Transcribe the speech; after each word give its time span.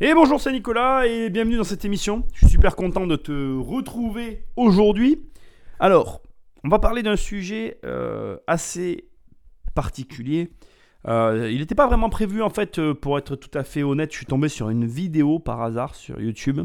Et 0.00 0.14
bonjour, 0.14 0.40
c'est 0.40 0.52
Nicolas 0.52 1.08
et 1.08 1.28
bienvenue 1.28 1.56
dans 1.56 1.64
cette 1.64 1.84
émission. 1.84 2.22
Je 2.32 2.46
suis 2.46 2.50
super 2.50 2.76
content 2.76 3.04
de 3.04 3.16
te 3.16 3.58
retrouver 3.58 4.44
aujourd'hui. 4.54 5.28
Alors, 5.80 6.22
on 6.62 6.68
va 6.68 6.78
parler 6.78 7.02
d'un 7.02 7.16
sujet 7.16 7.80
euh, 7.84 8.36
assez 8.46 9.08
particulier. 9.74 10.52
Euh, 11.08 11.50
il 11.50 11.58
n'était 11.58 11.74
pas 11.74 11.88
vraiment 11.88 12.10
prévu 12.10 12.42
en 12.42 12.48
fait, 12.48 12.78
euh, 12.78 12.94
pour 12.94 13.18
être 13.18 13.34
tout 13.34 13.50
à 13.58 13.64
fait 13.64 13.82
honnête, 13.82 14.12
je 14.12 14.18
suis 14.18 14.26
tombé 14.26 14.48
sur 14.48 14.70
une 14.70 14.86
vidéo 14.86 15.40
par 15.40 15.60
hasard 15.62 15.96
sur 15.96 16.20
YouTube. 16.20 16.60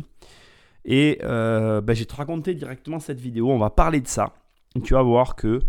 Et 0.85 1.17
ben, 1.23 1.93
j'ai 1.93 2.05
te 2.05 2.15
raconté 2.15 2.53
directement 2.53 2.99
cette 2.99 3.19
vidéo, 3.19 3.49
on 3.49 3.57
va 3.57 3.71
parler 3.71 3.99
de 3.99 4.07
ça. 4.07 4.35
Et 4.75 4.81
tu 4.81 4.93
vas 4.93 5.01
voir 5.01 5.35
que, 5.35 5.59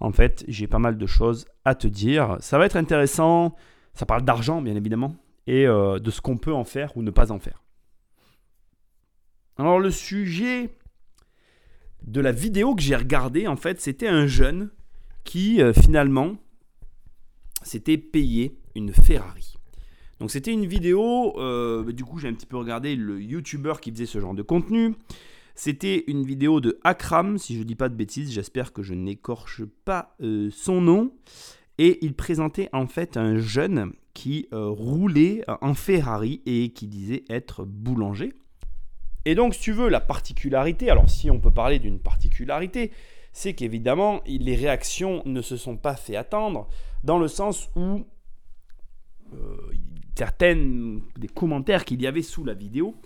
en 0.00 0.10
fait, 0.10 0.42
j'ai 0.48 0.66
pas 0.66 0.78
mal 0.78 0.96
de 0.96 1.06
choses 1.06 1.44
à 1.66 1.74
te 1.74 1.86
dire. 1.86 2.38
Ça 2.40 2.56
va 2.56 2.64
être 2.64 2.76
intéressant, 2.76 3.56
ça 3.92 4.06
parle 4.06 4.22
d'argent 4.22 4.62
bien 4.62 4.74
évidemment 4.74 5.16
et 5.46 5.66
euh, 5.66 5.98
de 5.98 6.10
ce 6.10 6.20
qu'on 6.20 6.36
peut 6.36 6.52
en 6.52 6.64
faire 6.64 6.96
ou 6.96 7.02
ne 7.02 7.10
pas 7.10 7.32
en 7.32 7.38
faire. 7.38 7.62
Alors 9.56 9.78
le 9.78 9.90
sujet 9.90 10.70
de 12.02 12.20
la 12.20 12.32
vidéo 12.32 12.74
que 12.74 12.82
j'ai 12.82 12.96
regardée, 12.96 13.46
en 13.46 13.56
fait, 13.56 13.80
c'était 13.80 14.08
un 14.08 14.26
jeune 14.26 14.70
qui 15.24 15.60
euh, 15.60 15.72
finalement 15.72 16.36
s'était 17.62 17.98
payé 17.98 18.58
une 18.74 18.92
Ferrari. 18.92 19.54
Donc 20.18 20.30
c'était 20.30 20.52
une 20.52 20.66
vidéo, 20.66 21.38
euh, 21.38 21.92
du 21.92 22.04
coup 22.04 22.18
j'ai 22.18 22.28
un 22.28 22.34
petit 22.34 22.46
peu 22.46 22.56
regardé 22.56 22.94
le 22.94 23.20
YouTuber 23.20 23.74
qui 23.80 23.90
faisait 23.90 24.06
ce 24.06 24.20
genre 24.20 24.34
de 24.34 24.42
contenu. 24.42 24.94
C'était 25.54 26.04
une 26.06 26.24
vidéo 26.24 26.60
de 26.60 26.78
Akram, 26.84 27.36
si 27.38 27.54
je 27.54 27.60
ne 27.60 27.64
dis 27.64 27.74
pas 27.74 27.88
de 27.88 27.94
bêtises, 27.94 28.32
j'espère 28.32 28.72
que 28.72 28.82
je 28.82 28.94
n'écorche 28.94 29.62
pas 29.84 30.16
son 30.50 30.80
nom. 30.80 31.12
Et 31.76 31.98
il 32.02 32.14
présentait 32.14 32.68
en 32.72 32.86
fait 32.86 33.16
un 33.16 33.38
jeune 33.38 33.92
qui 34.20 34.48
euh, 34.52 34.68
roulait 34.68 35.42
en 35.62 35.72
Ferrari 35.72 36.42
et 36.44 36.74
qui 36.74 36.88
disait 36.88 37.24
être 37.30 37.64
boulanger. 37.64 38.34
Et 39.24 39.34
donc, 39.34 39.54
si 39.54 39.62
tu 39.62 39.72
veux, 39.72 39.88
la 39.88 40.00
particularité, 40.00 40.90
alors 40.90 41.08
si 41.08 41.30
on 41.30 41.40
peut 41.40 41.50
parler 41.50 41.78
d'une 41.78 41.98
particularité, 41.98 42.90
c'est 43.32 43.54
qu'évidemment, 43.54 44.20
les 44.26 44.54
réactions 44.54 45.22
ne 45.24 45.40
se 45.40 45.56
sont 45.56 45.78
pas 45.78 45.96
fait 45.96 46.16
attendre, 46.16 46.68
dans 47.02 47.18
le 47.18 47.28
sens 47.28 47.70
où 47.76 48.04
euh, 49.32 49.56
certaines 50.14 51.00
des 51.18 51.28
commentaires 51.28 51.86
qu'il 51.86 52.02
y 52.02 52.06
avait 52.06 52.20
sous 52.20 52.44
la 52.44 52.52
vidéo 52.52 52.96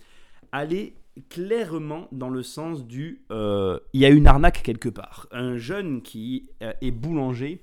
allaient 0.50 0.94
clairement 1.28 2.08
dans 2.11 2.28
le 2.28 2.42
sens 2.42 2.89
du 2.89 3.22
euh, 3.30 3.78
il 3.92 4.00
y 4.00 4.05
a 4.05 4.11
une 4.11 4.27
arnaque 4.27 4.64
quelque 4.64 4.89
part. 4.89 5.28
Un 5.30 5.58
jeune 5.58 6.02
qui 6.02 6.50
est 6.61 6.91
boulanger 6.91 7.62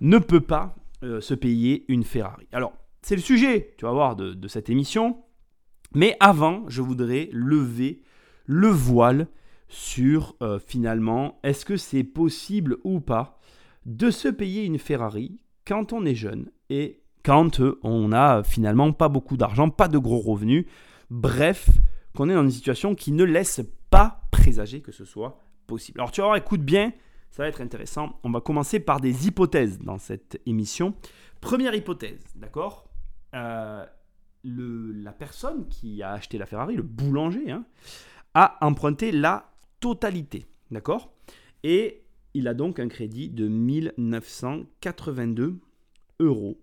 ne 0.00 0.16
peut 0.16 0.40
pas 0.40 0.74
euh, 1.02 1.20
se 1.20 1.34
payer 1.34 1.84
une 1.88 2.04
Ferrari. 2.04 2.46
Alors, 2.52 2.72
c'est 3.02 3.16
le 3.16 3.22
sujet, 3.22 3.74
tu 3.78 3.84
vas 3.84 3.92
voir, 3.92 4.16
de, 4.16 4.48
cette 4.48 4.70
émission. 4.70 5.18
Mais 5.94 6.16
avant, 6.20 6.64
je 6.68 6.82
voudrais 6.82 7.28
lever 7.32 8.02
le 8.46 8.68
voile 8.68 9.28
sur 9.68 10.34
euh, 10.42 10.58
finalement, 10.58 11.38
est-ce 11.42 11.64
que 11.64 11.76
c'est 11.76 12.04
possible 12.04 12.78
ou 12.84 13.00
pas 13.00 13.38
de 13.86 14.10
se 14.10 14.28
payer 14.28 14.64
une 14.64 14.78
Ferrari 14.78 15.38
quand 15.66 15.92
on 15.92 16.04
est 16.04 16.14
jeune 16.14 16.50
et 16.68 17.00
quand 17.22 17.60
euh, 17.60 17.78
on 17.82 18.08
n'a 18.08 18.42
finalement 18.42 18.92
pas 18.92 19.08
beaucoup 19.08 19.36
d'argent, 19.36 19.70
pas 19.70 19.88
de 19.88 19.98
gros 19.98 20.18
revenus, 20.18 20.66
bref, 21.10 21.68
qu'on 22.16 22.28
est 22.28 22.34
dans 22.34 22.42
une 22.42 22.50
situation 22.50 22.94
qui 22.94 23.12
ne 23.12 23.24
laisse 23.24 23.60
pas 23.90 24.22
présager 24.30 24.80
que 24.80 24.92
ce 24.92 25.04
soit 25.04 25.38
possible. 25.66 26.00
Alors 26.00 26.10
tu 26.10 26.20
voir, 26.20 26.36
écoute 26.36 26.62
bien, 26.62 26.92
ça 27.30 27.42
va 27.42 27.48
être 27.48 27.60
intéressant. 27.60 28.18
On 28.24 28.30
va 28.30 28.40
commencer 28.40 28.80
par 28.80 29.00
des 29.00 29.26
hypothèses 29.26 29.78
dans 29.78 29.98
cette 29.98 30.40
émission. 30.46 30.94
Première 31.40 31.74
hypothèse, 31.74 32.20
d'accord 32.34 32.88
euh, 33.34 33.84
La 34.44 35.12
personne 35.12 35.68
qui 35.68 36.02
a 36.02 36.12
acheté 36.12 36.38
la 36.38 36.46
Ferrari, 36.46 36.76
le 36.76 36.82
boulanger, 36.82 37.50
hein, 37.50 37.66
a 38.34 38.56
emprunté 38.64 39.12
la 39.12 39.50
totalité, 39.80 40.46
d'accord 40.70 41.12
Et 41.62 42.04
il 42.34 42.48
a 42.48 42.54
donc 42.54 42.78
un 42.78 42.88
crédit 42.88 43.30
de 43.30 43.48
1982 43.48 45.58
euros 46.20 46.60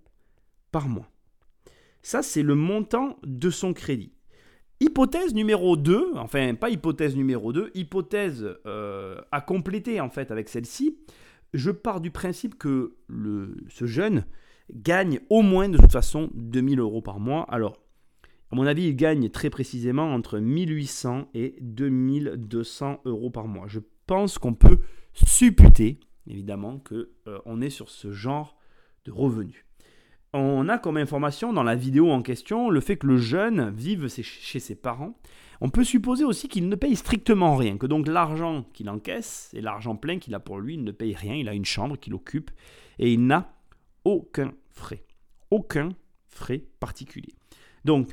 par 0.72 0.88
mois. 0.88 1.10
Ça, 2.02 2.22
c'est 2.22 2.44
le 2.44 2.56
montant 2.56 3.18
de 3.24 3.50
son 3.50 3.74
crédit. 3.74 4.15
Hypothèse 4.82 5.34
numéro 5.34 5.78
2, 5.78 6.14
enfin 6.16 6.54
pas 6.54 6.70
hypothèse 6.70 7.16
numéro 7.16 7.54
2, 7.54 7.72
hypothèse 7.76 8.58
euh, 8.66 9.22
à 9.32 9.40
compléter 9.40 10.02
en 10.02 10.10
fait 10.10 10.32
avec 10.32 10.50
celle-ci, 10.50 10.98
je 11.54 11.72
pars 11.72 12.02
du 12.02 12.12
principe 12.12 12.58
que 12.58 12.98
ce 13.70 13.86
jeune 13.86 14.26
gagne 14.74 15.22
au 15.30 15.42
moins 15.42 15.70
de 15.70 15.78
toute 15.78 15.92
façon 15.92 16.30
2000 16.34 16.80
euros 16.80 17.02
par 17.02 17.20
mois. 17.20 17.46
Alors, 17.50 17.78
à 18.52 18.56
mon 18.56 18.66
avis, 18.66 18.88
il 18.88 18.96
gagne 18.96 19.30
très 19.30 19.50
précisément 19.50 20.14
entre 20.14 20.40
1800 20.40 21.30
et 21.34 21.56
2200 21.62 23.02
euros 23.06 23.30
par 23.30 23.48
mois. 23.48 23.68
Je 23.68 23.80
pense 24.08 24.38
qu'on 24.38 24.54
peut 24.54 24.80
supputer, 25.14 26.00
évidemment, 26.28 26.80
qu'on 26.80 27.06
euh, 27.28 27.62
est 27.62 27.70
sur 27.70 27.90
ce 27.90 28.12
genre 28.12 28.58
de 29.06 29.12
revenus 29.12 29.65
on 30.36 30.68
a 30.68 30.78
comme 30.78 30.98
information 30.98 31.54
dans 31.54 31.64
la 31.64 31.76
vidéo 31.76 32.12
en 32.12 32.22
question 32.22 32.70
le 32.70 32.82
fait 32.82 32.98
que 32.98 33.08
le 33.08 33.18
jeune 33.18 33.70
vive 33.72 34.08
chez 34.08 34.60
ses 34.60 34.76
parents. 34.76 35.18
On 35.62 35.70
peut 35.70 35.86
supposer 35.86 36.26
aussi 36.26 36.50
qu'il 36.50 36.68
ne 36.68 36.76
paye 36.76 36.96
strictement 36.96 37.56
rien, 37.56 37.78
que 37.78 37.88
donc 37.88 38.08
l'argent 38.08 38.66
qu'il 38.74 38.90
encaisse 38.90 39.50
et 39.54 39.62
l'argent 39.62 39.96
plein 39.96 40.20
qu'il 40.20 40.36
a 40.36 40.40
pour 40.40 40.60
lui, 40.60 40.74
il 40.74 40.84
ne 40.84 40.92
paye 40.92 41.16
rien, 41.16 41.36
il 41.36 41.48
a 41.48 41.54
une 41.54 41.66
chambre 41.66 41.98
qu'il 41.98 42.14
occupe 42.14 42.52
et 43.00 43.14
il 43.14 43.26
n'a 43.26 43.54
aucun 44.04 44.52
frais. 44.72 45.06
Aucun 45.52 45.90
frais 46.28 46.66
particulier. 46.80 47.34
Donc, 47.86 48.12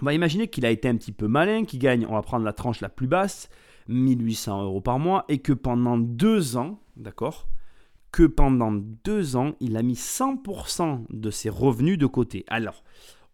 on 0.00 0.04
va 0.04 0.14
imaginer 0.14 0.46
qu'il 0.46 0.64
a 0.64 0.70
été 0.70 0.88
un 0.88 0.96
petit 0.96 1.12
peu 1.12 1.26
malin, 1.26 1.64
qu'il 1.64 1.80
gagne, 1.80 2.06
on 2.08 2.14
va 2.14 2.22
prendre 2.22 2.44
la 2.44 2.52
tranche 2.52 2.80
la 2.80 2.88
plus 2.88 3.08
basse, 3.08 3.48
1800 3.88 4.62
euros 4.62 4.80
par 4.80 5.00
mois, 5.00 5.24
et 5.28 5.38
que 5.38 5.52
pendant 5.52 5.98
deux 5.98 6.56
ans, 6.56 6.80
d'accord, 6.96 7.48
que 8.18 8.24
pendant 8.24 8.72
deux 8.72 9.36
ans, 9.36 9.52
il 9.60 9.76
a 9.76 9.82
mis 9.84 9.94
100% 9.94 11.04
de 11.08 11.30
ses 11.30 11.50
revenus 11.50 11.98
de 11.98 12.06
côté. 12.06 12.44
Alors, 12.48 12.82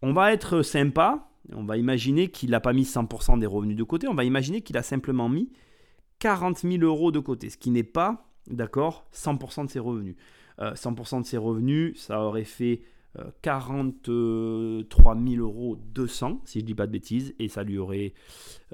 on 0.03 0.13
va 0.13 0.31
être 0.31 0.61
sympa, 0.61 1.27
on 1.53 1.63
va 1.63 1.77
imaginer 1.77 2.27
qu'il 2.27 2.51
n'a 2.51 2.59
pas 2.59 2.71
mis 2.71 2.83
100% 2.83 3.39
des 3.39 3.47
revenus 3.47 3.75
de 3.75 3.83
côté, 3.83 4.07
on 4.07 4.13
va 4.13 4.25
imaginer 4.25 4.61
qu'il 4.61 4.77
a 4.77 4.83
simplement 4.83 5.27
mis 5.27 5.49
40 6.19 6.59
000 6.59 6.83
euros 6.83 7.11
de 7.11 7.17
côté, 7.17 7.49
ce 7.49 7.57
qui 7.57 7.71
n'est 7.71 7.81
pas, 7.81 8.27
d'accord, 8.45 9.07
100% 9.11 9.65
de 9.65 9.71
ses 9.71 9.79
revenus. 9.79 10.17
100% 10.59 11.15
euh, 11.15 11.21
de 11.21 11.25
ses 11.25 11.37
revenus, 11.37 11.99
ça 11.99 12.21
aurait 12.21 12.43
fait 12.43 12.83
43 13.41 15.17
000 15.17 15.43
euros 15.43 15.77
200, 15.95 16.41
si 16.45 16.59
je 16.59 16.63
dis 16.63 16.75
pas 16.75 16.85
de 16.85 16.91
bêtises, 16.91 17.33
et 17.39 17.47
ça 17.47 17.63
lui 17.63 17.79
aurait 17.79 18.13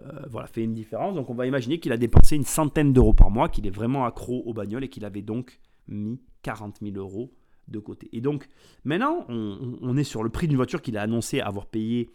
euh, 0.01 0.11
voilà, 0.29 0.47
fait 0.47 0.65
une 0.65 0.73
différence. 0.73 1.15
Donc 1.15 1.29
on 1.29 1.35
va 1.35 1.47
imaginer 1.47 1.79
qu'il 1.79 1.93
a 1.93 1.97
dépensé 1.97 2.35
une 2.35 2.43
centaine 2.43 2.91
d'euros 2.91 3.13
par 3.13 3.31
mois, 3.31 3.47
qu'il 3.47 3.65
est 3.65 3.73
vraiment 3.73 4.03
accro 4.03 4.43
aux 4.45 4.53
bagnoles 4.53 4.83
et 4.83 4.89
qu'il 4.89 5.05
avait 5.05 5.21
donc 5.21 5.61
mis 5.87 6.19
40 6.43 6.79
000 6.81 6.97
euros 6.97 7.33
de 7.67 7.79
côté. 7.79 8.09
Et 8.13 8.21
donc 8.21 8.47
maintenant, 8.83 9.25
on, 9.29 9.97
est 9.97 10.03
sur 10.03 10.21
le 10.23 10.29
prix 10.29 10.47
d'une 10.47 10.57
voiture 10.57 10.81
qu'il 10.81 10.97
a 10.97 11.01
annoncé 11.01 11.39
avoir 11.39 11.67
payé 11.67 12.09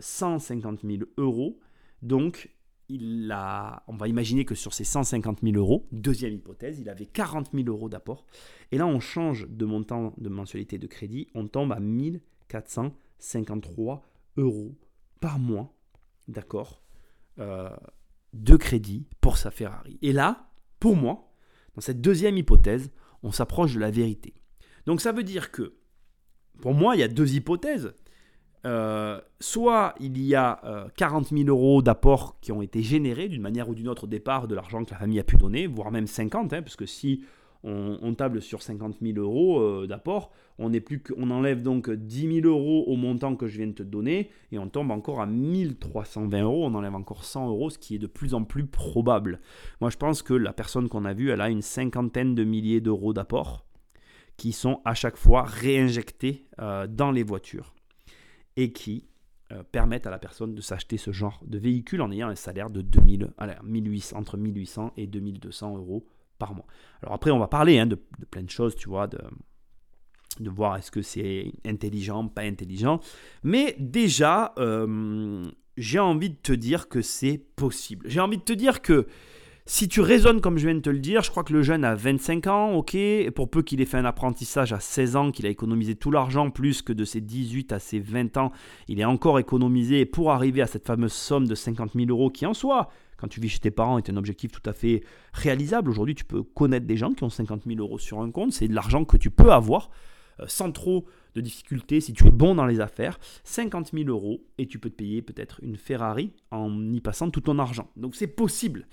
150 0.00 0.84
euh, 0.84 0.88
000 0.88 1.02
euros. 1.16 1.60
Donc 2.02 2.50
il 2.88 3.30
a, 3.30 3.84
on 3.86 3.96
va 3.96 4.08
imaginer 4.08 4.44
que 4.44 4.56
sur 4.56 4.74
ces 4.74 4.82
150 4.84 5.42
000 5.42 5.56
euros, 5.56 5.86
deuxième 5.92 6.34
hypothèse, 6.34 6.80
il 6.80 6.88
avait 6.88 7.06
40 7.06 7.50
000 7.54 7.68
euros 7.68 7.88
d'apport. 7.88 8.26
Et 8.72 8.78
là, 8.78 8.86
on 8.86 8.98
change 8.98 9.46
de 9.48 9.64
montant 9.64 10.12
de 10.18 10.28
mensualité 10.28 10.76
de 10.78 10.88
crédit, 10.88 11.28
on 11.34 11.46
tombe 11.46 11.70
à 11.72 11.78
1453 11.78 14.02
euros 14.38 14.74
par 15.20 15.38
mois, 15.38 15.72
d'accord, 16.26 16.82
euh, 17.38 17.70
de 18.32 18.56
crédit 18.56 19.06
pour 19.20 19.36
sa 19.36 19.52
Ferrari. 19.52 20.00
Et 20.02 20.12
là, 20.12 20.50
pour 20.80 20.96
moi, 20.96 21.29
dans 21.74 21.80
cette 21.80 22.00
deuxième 22.00 22.36
hypothèse, 22.36 22.90
on 23.22 23.32
s'approche 23.32 23.74
de 23.74 23.80
la 23.80 23.90
vérité. 23.90 24.34
Donc 24.86 25.00
ça 25.00 25.12
veut 25.12 25.22
dire 25.22 25.50
que, 25.50 25.74
pour 26.60 26.74
moi, 26.74 26.96
il 26.96 27.00
y 27.00 27.02
a 27.02 27.08
deux 27.08 27.34
hypothèses. 27.34 27.94
Euh, 28.66 29.18
soit 29.40 29.94
il 30.00 30.20
y 30.20 30.34
a 30.34 30.90
40 30.96 31.32
euh, 31.32 31.36
000 31.36 31.48
euros 31.48 31.80
d'apport 31.80 32.38
qui 32.40 32.52
ont 32.52 32.60
été 32.60 32.82
générés 32.82 33.28
d'une 33.28 33.40
manière 33.40 33.70
ou 33.70 33.74
d'une 33.74 33.88
autre 33.88 34.04
au 34.04 34.06
départ 34.06 34.48
de 34.48 34.54
l'argent 34.54 34.84
que 34.84 34.90
la 34.90 34.98
famille 34.98 35.18
a 35.18 35.24
pu 35.24 35.36
donner, 35.36 35.66
voire 35.66 35.90
même 35.90 36.06
50, 36.06 36.52
hein, 36.52 36.60
parce 36.60 36.76
que 36.76 36.84
si 36.84 37.24
on, 37.62 38.14
table 38.14 38.40
sur 38.40 38.62
50 38.62 38.96
000 39.02 39.18
euros 39.18 39.60
euh, 39.60 39.86
d'apport, 39.86 40.32
on, 40.58 40.72
enlève 41.30 41.62
donc 41.62 41.90
10 41.90 42.40
000 42.42 42.46
euros 42.46 42.84
au 42.86 42.96
montant 42.96 43.36
que 43.36 43.46
je 43.46 43.58
viens 43.58 43.66
de 43.66 43.72
te 43.72 43.82
donner, 43.82 44.30
et 44.52 44.58
on 44.58 44.68
tombe 44.68 44.90
encore 44.90 45.20
à 45.20 45.26
1320 45.26 46.42
euros, 46.42 46.66
on 46.66 46.74
enlève 46.74 46.94
encore 46.94 47.24
100 47.24 47.48
euros, 47.48 47.70
ce 47.70 47.78
qui 47.78 47.94
est 47.94 47.98
de 47.98 48.06
plus 48.06 48.34
en 48.34 48.44
plus 48.44 48.66
probable. 48.66 49.40
Moi 49.80 49.90
je 49.90 49.96
pense 49.96 50.22
que 50.22 50.34
la 50.34 50.52
personne 50.52 50.88
qu'on 50.88 51.04
a 51.04 51.12
vue, 51.12 51.30
elle 51.30 51.40
a 51.40 51.50
une 51.50 51.62
cinquantaine 51.62 52.34
de 52.34 52.44
milliers 52.44 52.80
d'euros 52.80 53.12
d'apport 53.12 53.66
qui 54.36 54.52
sont 54.52 54.80
à 54.86 54.94
chaque 54.94 55.16
fois 55.16 55.42
réinjectés 55.42 56.46
euh, 56.60 56.86
dans 56.86 57.10
les 57.10 57.22
voitures 57.22 57.74
et 58.56 58.72
qui 58.72 59.06
euh, 59.52 59.62
permettent 59.62 60.06
à 60.06 60.10
la 60.10 60.18
personne 60.18 60.54
de 60.54 60.60
s'acheter 60.60 60.96
ce 60.96 61.12
genre 61.12 61.42
de 61.46 61.58
véhicule 61.58 62.00
en 62.00 62.10
ayant 62.10 62.28
un 62.28 62.34
salaire 62.34 62.70
de 62.70 62.80
2000, 62.80 63.32
1800, 63.64 64.16
entre 64.16 64.36
1800 64.38 64.92
et 64.96 65.06
2200 65.06 65.76
euros 65.76 66.06
Alors 67.02 67.14
après, 67.14 67.30
on 67.30 67.38
va 67.38 67.48
parler 67.48 67.78
hein, 67.78 67.86
de, 67.86 67.98
plein 68.30 68.42
de 68.42 68.50
choses, 68.50 68.76
tu 68.76 68.88
vois, 68.88 69.06
de, 69.06 69.18
voir 70.40 70.76
est-ce 70.76 70.90
que 70.90 71.02
c'est 71.02 71.52
intelligent, 71.66 72.28
pas 72.28 72.42
intelligent. 72.42 73.00
Mais 73.42 73.76
déjà, 73.78 74.52
euh, 74.58 75.50
j'ai 75.76 75.98
envie 75.98 76.30
de 76.30 76.36
te 76.36 76.52
dire 76.52 76.88
que 76.88 77.02
c'est 77.02 77.38
possible. 77.56 78.06
J'ai 78.08 78.20
envie 78.20 78.38
de 78.38 78.42
te 78.42 78.52
dire 78.52 78.82
que 78.82 79.06
si 79.66 79.88
tu 79.88 80.00
raisonnes 80.00 80.40
comme 80.40 80.58
je 80.58 80.66
viens 80.66 80.74
de 80.74 80.80
te 80.80 80.90
le 80.90 80.98
dire, 80.98 81.22
je 81.22 81.30
crois 81.30 81.44
que 81.44 81.52
le 81.52 81.62
jeune 81.62 81.84
a 81.84 81.94
25 81.94 82.46
ans, 82.48 82.72
ok, 82.72 82.96
pour 83.36 83.48
peu 83.50 83.62
qu'il 83.62 83.80
ait 83.80 83.84
fait 83.84 83.98
un 83.98 84.04
apprentissage 84.04 84.72
à 84.72 84.80
16 84.80 85.16
ans, 85.16 85.30
qu'il 85.30 85.46
a 85.46 85.48
économisé 85.48 85.94
tout 85.94 86.10
l'argent, 86.10 86.50
plus 86.50 86.82
que 86.82 86.92
de 86.92 87.04
ses 87.04 87.20
18 87.20 87.72
à 87.72 87.78
ses 87.78 88.00
20 88.00 88.36
ans, 88.36 88.50
il 88.88 88.98
est 88.98 89.04
encore 89.04 89.38
économisé 89.38 90.06
pour 90.06 90.32
arriver 90.32 90.60
à 90.60 90.66
cette 90.66 90.86
fameuse 90.86 91.12
somme 91.12 91.46
de 91.46 91.54
50 91.54 91.92
000 91.94 92.08
euros 92.10 92.30
qui 92.30 92.46
en 92.46 92.54
soi, 92.54 92.90
quand 93.20 93.28
tu 93.28 93.40
vis 93.40 93.48
chez 93.48 93.58
tes 93.58 93.70
parents, 93.70 93.98
est 93.98 94.10
un 94.10 94.16
objectif 94.16 94.50
tout 94.50 94.68
à 94.68 94.72
fait 94.72 95.02
réalisable. 95.32 95.90
Aujourd'hui, 95.90 96.14
tu 96.14 96.24
peux 96.24 96.42
connaître 96.42 96.86
des 96.86 96.96
gens 96.96 97.12
qui 97.12 97.24
ont 97.24 97.30
50 97.30 97.62
000 97.66 97.80
euros 97.80 97.98
sur 97.98 98.20
un 98.20 98.30
compte, 98.30 98.52
c'est 98.52 98.68
de 98.68 98.74
l'argent 98.74 99.04
que 99.04 99.16
tu 99.16 99.30
peux 99.30 99.52
avoir 99.52 99.90
euh, 100.40 100.44
sans 100.48 100.72
trop 100.72 101.06
de 101.34 101.40
difficultés, 101.40 102.00
si 102.00 102.12
tu 102.12 102.26
es 102.26 102.30
bon 102.30 102.54
dans 102.54 102.66
les 102.66 102.80
affaires, 102.80 103.20
50 103.44 103.92
000 103.92 104.08
euros 104.08 104.42
et 104.58 104.66
tu 104.66 104.78
peux 104.78 104.90
te 104.90 104.96
payer 104.96 105.22
peut-être 105.22 105.60
une 105.62 105.76
Ferrari 105.76 106.32
en 106.50 106.92
y 106.92 107.00
passant 107.00 107.30
tout 107.30 107.40
ton 107.40 107.58
argent. 107.58 107.88
Donc 107.96 108.16
c'est 108.16 108.26
possible. 108.26 108.86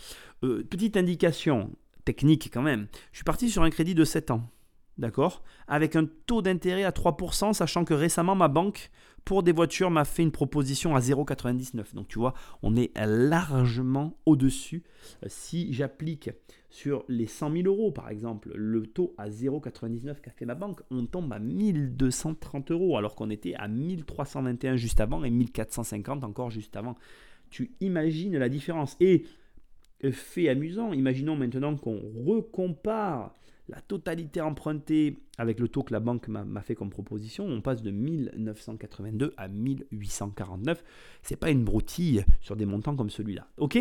Euh, 0.44 0.64
petite 0.70 0.98
indication 0.98 1.72
technique 2.06 2.50
quand 2.54 2.62
même. 2.62 2.88
Je 3.12 3.18
suis 3.18 3.24
parti 3.24 3.50
sur 3.50 3.64
un 3.64 3.70
crédit 3.70 3.96
de 3.96 4.04
7 4.04 4.32
ans. 4.32 4.50
D'accord 4.98 5.44
Avec 5.68 5.96
un 5.96 6.06
taux 6.26 6.42
d'intérêt 6.42 6.84
à 6.84 6.92
3%, 6.92 7.54
sachant 7.54 7.86
que 7.86 7.94
récemment 7.94 8.36
ma 8.36 8.48
banque 8.48 8.90
pour 9.28 9.44
des 9.44 9.52
voitures 9.52 9.92
m'a 9.92 10.06
fait 10.06 10.24
une 10.24 10.32
proposition 10.32 10.96
à 10.96 11.02
0,99. 11.02 11.94
Donc 11.94 12.08
tu 12.08 12.18
vois, 12.18 12.34
on 12.64 12.78
est 12.78 12.92
largement 12.98 14.18
au-dessus. 14.26 14.84
Euh, 15.24 15.28
si 15.30 15.74
j'applique 15.74 16.30
sur 16.70 17.04
les 17.10 17.28
100 17.28 17.52
000 17.52 17.68
euros, 17.68 17.92
par 17.92 18.10
exemple, 18.10 18.52
le 18.56 18.88
taux 18.88 19.14
à 19.18 19.30
0,99 19.30 20.22
qu'a 20.22 20.32
fait 20.32 20.46
ma 20.46 20.56
banque, 20.56 20.80
on 20.92 21.06
tombe 21.06 21.32
à 21.34 21.40
1230 21.40 22.72
euros, 22.72 22.98
alors 22.98 23.16
qu'on 23.16 23.30
était 23.30 23.54
à 23.56 23.68
1321 23.68 24.78
juste 24.78 25.02
avant 25.02 25.24
et 25.26 25.30
1450 25.30 26.24
encore 26.24 26.50
juste 26.50 26.78
avant. 26.78 26.96
Tu 27.50 27.72
imagines 27.82 28.38
la 28.38 28.48
différence. 28.48 28.96
Et 29.02 29.26
euh, 30.06 30.12
fait 30.14 30.48
amusant, 30.48 30.94
imaginons 30.94 31.36
maintenant 31.36 31.76
qu'on 31.76 32.00
recompare 32.26 33.36
la 33.70 33.82
totalité 33.82 34.40
empruntée 34.40 35.18
avec 35.38 35.60
le 35.60 35.68
taux 35.68 35.84
que 35.84 35.94
la 35.94 36.00
banque 36.00 36.28
m'a 36.30 36.62
fait 36.62 36.74
comme 36.74 36.90
proposition, 36.90 37.46
on 37.46 37.62
passe 37.62 37.82
de 37.82 37.92
1982 37.92 39.34
à 39.38 39.48
1849. 39.48 40.84
C'est 41.22 41.36
pas 41.36 41.50
une 41.52 41.64
broutille 41.64 42.26
sur 42.40 42.56
des 42.56 42.66
montants 42.66 42.96
comme 42.96 43.10
celui-là. 43.10 43.48
Ok? 43.58 43.78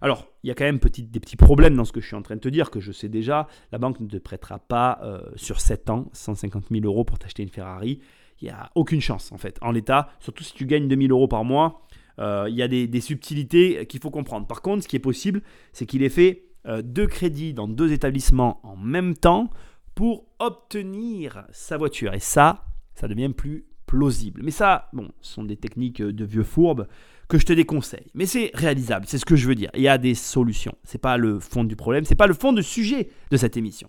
Alors, 0.00 0.28
il 0.42 0.48
y 0.48 0.50
a 0.50 0.54
quand 0.54 0.64
même 0.64 0.78
des 0.78 1.20
petits 1.20 1.36
problèmes 1.36 1.76
dans 1.76 1.84
ce 1.84 1.92
que 1.92 2.00
je 2.00 2.06
suis 2.06 2.16
en 2.16 2.22
train 2.22 2.34
de 2.34 2.40
te 2.40 2.48
dire, 2.48 2.70
que 2.70 2.80
je 2.80 2.90
sais 2.90 3.08
déjà. 3.08 3.46
La 3.70 3.78
banque 3.78 4.00
ne 4.00 4.08
te 4.08 4.16
prêtera 4.16 4.58
pas 4.58 4.98
euh, 5.02 5.20
sur 5.36 5.60
7 5.60 5.90
ans 5.90 6.08
150 6.12 6.64
000 6.70 6.84
euros 6.84 7.04
pour 7.04 7.18
t'acheter 7.18 7.42
une 7.42 7.50
Ferrari. 7.50 8.00
Il 8.40 8.46
n'y 8.46 8.50
a 8.50 8.70
aucune 8.74 9.00
chance 9.00 9.32
en 9.32 9.38
fait. 9.38 9.58
En 9.60 9.70
l'état, 9.70 10.08
surtout 10.18 10.42
si 10.42 10.54
tu 10.54 10.66
gagnes 10.66 10.88
2000 10.88 11.12
euros 11.12 11.28
par 11.28 11.44
mois, 11.44 11.86
euh, 12.18 12.46
il 12.48 12.56
y 12.56 12.62
a 12.62 12.68
des, 12.68 12.88
des 12.88 13.00
subtilités 13.00 13.86
qu'il 13.86 14.00
faut 14.00 14.10
comprendre. 14.10 14.46
Par 14.46 14.62
contre, 14.62 14.82
ce 14.82 14.88
qui 14.88 14.96
est 14.96 15.00
possible, 15.00 15.42
c'est 15.72 15.86
qu'il 15.86 16.02
est 16.02 16.08
fait 16.08 16.49
deux 16.66 17.06
crédits 17.06 17.54
dans 17.54 17.68
deux 17.68 17.92
établissements 17.92 18.60
en 18.62 18.76
même 18.76 19.16
temps 19.16 19.50
pour 19.94 20.26
obtenir 20.38 21.44
sa 21.52 21.76
voiture. 21.76 22.14
Et 22.14 22.20
ça, 22.20 22.64
ça 22.94 23.08
devient 23.08 23.30
plus 23.30 23.66
plausible. 23.86 24.42
Mais 24.44 24.50
ça, 24.50 24.88
bon, 24.92 25.10
ce 25.20 25.34
sont 25.34 25.44
des 25.44 25.56
techniques 25.56 26.00
de 26.00 26.24
vieux 26.24 26.44
fourbes 26.44 26.86
que 27.28 27.38
je 27.38 27.46
te 27.46 27.52
déconseille. 27.52 28.06
Mais 28.14 28.26
c'est 28.26 28.50
réalisable, 28.54 29.06
c'est 29.08 29.18
ce 29.18 29.24
que 29.24 29.36
je 29.36 29.48
veux 29.48 29.54
dire. 29.54 29.70
Il 29.74 29.82
y 29.82 29.88
a 29.88 29.98
des 29.98 30.14
solutions. 30.14 30.74
C'est 30.84 31.00
pas 31.00 31.16
le 31.16 31.38
fond 31.38 31.64
du 31.64 31.76
problème, 31.76 32.04
c'est 32.04 32.14
pas 32.14 32.26
le 32.26 32.34
fond 32.34 32.52
du 32.52 32.62
sujet 32.62 33.08
de 33.30 33.36
cette 33.36 33.56
émission. 33.56 33.88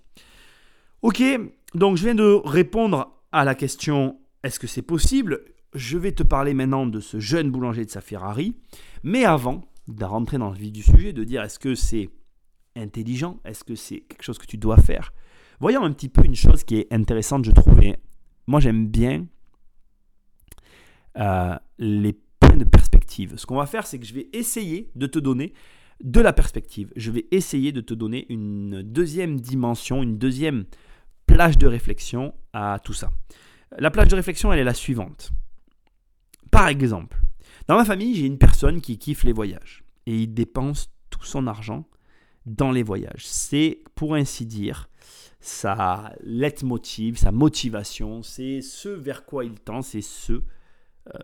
Ok, 1.01 1.23
donc 1.73 1.97
je 1.97 2.03
viens 2.03 2.15
de 2.15 2.39
répondre 2.45 3.11
à 3.31 3.43
la 3.43 3.55
question 3.55 4.19
est-ce 4.43 4.59
que 4.59 4.67
c'est 4.67 4.81
possible? 4.81 5.41
Je 5.73 5.97
vais 5.97 6.11
te 6.11 6.23
parler 6.23 6.53
maintenant 6.53 6.85
de 6.85 6.99
ce 6.99 7.19
jeune 7.19 7.51
boulanger 7.51 7.85
de 7.85 7.89
sa 7.89 8.01
Ferrari. 8.01 8.55
Mais 9.03 9.23
avant 9.23 9.63
de 9.87 10.03
rentrer 10.03 10.37
dans 10.37 10.49
le 10.49 10.57
vif 10.57 10.71
du 10.71 10.83
sujet, 10.83 11.13
de 11.13 11.23
dire 11.23 11.43
est-ce 11.43 11.59
que 11.59 11.75
c'est 11.75 12.09
intelligent? 12.75 13.39
Est-ce 13.45 13.63
que 13.63 13.75
c'est 13.75 14.01
quelque 14.01 14.23
chose 14.23 14.37
que 14.37 14.45
tu 14.45 14.57
dois 14.57 14.77
faire? 14.77 15.13
Voyons 15.59 15.83
un 15.83 15.91
petit 15.91 16.09
peu 16.09 16.25
une 16.25 16.35
chose 16.35 16.63
qui 16.63 16.77
est 16.77 16.91
intéressante, 16.91 17.45
je 17.45 17.51
trouvais. 17.51 17.99
Moi, 18.47 18.59
j'aime 18.59 18.87
bien 18.87 19.27
euh, 21.17 21.55
les 21.77 22.13
points 22.39 22.57
de 22.57 22.63
perspective. 22.63 23.35
Ce 23.37 23.45
qu'on 23.45 23.57
va 23.57 23.65
faire, 23.65 23.85
c'est 23.85 23.99
que 23.99 24.05
je 24.05 24.13
vais 24.13 24.27
essayer 24.33 24.89
de 24.95 25.07
te 25.07 25.19
donner 25.19 25.53
de 26.03 26.19
la 26.19 26.33
perspective. 26.33 26.91
Je 26.95 27.11
vais 27.11 27.27
essayer 27.31 27.71
de 27.71 27.81
te 27.81 27.93
donner 27.93 28.25
une 28.29 28.81
deuxième 28.81 29.39
dimension, 29.39 30.01
une 30.01 30.17
deuxième 30.17 30.65
plage 31.27 31.57
de 31.57 31.67
réflexion 31.67 32.33
à 32.53 32.79
tout 32.83 32.93
ça. 32.93 33.09
La 33.77 33.91
plage 33.91 34.07
de 34.07 34.15
réflexion, 34.15 34.51
elle 34.51 34.59
est 34.59 34.65
la 34.65 34.73
suivante. 34.73 35.31
Par 36.49 36.67
exemple, 36.67 37.21
dans 37.67 37.75
ma 37.75 37.85
famille, 37.85 38.15
j'ai 38.15 38.25
une 38.25 38.37
personne 38.37 38.81
qui 38.81 38.97
kiffe 38.97 39.23
les 39.23 39.31
voyages 39.31 39.83
et 40.05 40.23
il 40.23 40.33
dépense 40.33 40.91
tout 41.09 41.23
son 41.23 41.47
argent 41.47 41.87
dans 42.45 42.71
les 42.71 42.83
voyages. 42.83 43.25
C'est, 43.25 43.83
pour 43.95 44.15
ainsi 44.15 44.45
dire, 44.45 44.89
sa 45.39 46.13
leitmotiv, 46.21 47.17
sa 47.17 47.31
motivation, 47.31 48.23
c'est 48.23 48.61
ce 48.61 48.89
vers 48.89 49.25
quoi 49.25 49.43
il 49.43 49.55
tend, 49.55 49.81
c'est 49.81 50.01
ce 50.01 50.33
euh, 50.33 50.41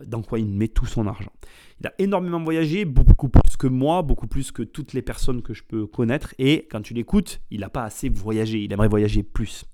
dans 0.04 0.22
quoi 0.22 0.40
il 0.40 0.48
met 0.48 0.66
tout 0.66 0.86
son 0.86 1.06
argent. 1.06 1.32
Il 1.80 1.86
a 1.86 1.94
énormément 1.98 2.42
voyagé, 2.42 2.84
beaucoup 2.84 3.28
plus 3.28 3.56
que 3.56 3.68
moi, 3.68 4.02
beaucoup 4.02 4.26
plus 4.26 4.50
que 4.50 4.62
toutes 4.62 4.92
les 4.92 5.02
personnes 5.02 5.40
que 5.40 5.54
je 5.54 5.62
peux 5.62 5.86
connaître, 5.86 6.34
et 6.38 6.66
quand 6.68 6.82
tu 6.82 6.94
l'écoutes, 6.94 7.40
il 7.52 7.60
n'a 7.60 7.68
pas 7.68 7.84
assez 7.84 8.08
voyagé, 8.08 8.58
il 8.58 8.72
aimerait 8.72 8.88
voyager 8.88 9.22
plus. 9.22 9.64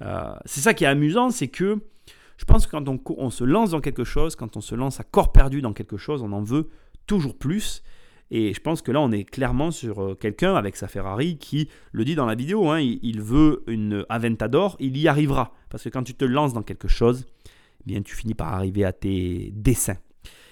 Euh, 0.00 0.34
c'est 0.46 0.60
ça 0.60 0.72
qui 0.72 0.84
est 0.84 0.88
amusant, 0.88 1.30
c'est 1.30 1.48
que 1.48 1.78
je 2.38 2.44
pense 2.46 2.66
que 2.66 2.70
quand 2.70 2.88
on, 2.88 2.98
on 3.18 3.28
se 3.28 3.44
lance 3.44 3.70
dans 3.70 3.80
quelque 3.80 4.04
chose, 4.04 4.34
quand 4.34 4.56
on 4.56 4.62
se 4.62 4.74
lance 4.74 4.98
à 4.98 5.04
corps 5.04 5.30
perdu 5.30 5.60
dans 5.60 5.74
quelque 5.74 5.98
chose, 5.98 6.22
on 6.22 6.32
en 6.32 6.42
veut 6.42 6.70
toujours 7.06 7.36
plus. 7.36 7.82
Et 8.30 8.54
je 8.54 8.60
pense 8.60 8.82
que 8.82 8.90
là, 8.90 9.00
on 9.00 9.12
est 9.12 9.24
clairement 9.24 9.70
sur 9.70 10.02
euh, 10.02 10.14
quelqu'un 10.14 10.54
avec 10.54 10.76
sa 10.76 10.88
Ferrari 10.88 11.36
qui 11.36 11.68
le 11.92 12.04
dit 12.04 12.14
dans 12.14 12.26
la 12.26 12.34
vidéo, 12.34 12.70
hein, 12.70 12.80
il, 12.80 13.20
veut 13.20 13.62
une 13.66 14.04
Aventador, 14.08 14.76
il 14.80 14.96
y 14.96 15.08
arrivera. 15.08 15.52
Parce 15.70 15.84
que 15.84 15.88
quand 15.88 16.02
tu 16.02 16.14
te 16.14 16.24
lances 16.24 16.52
dans 16.52 16.62
quelque 16.62 16.88
chose, 16.88 17.26
eh 17.80 17.84
bien, 17.86 18.02
tu 18.02 18.16
finis 18.16 18.34
par 18.34 18.52
arriver 18.54 18.84
à 18.84 18.92
tes 18.92 19.52
dessins. 19.54 19.98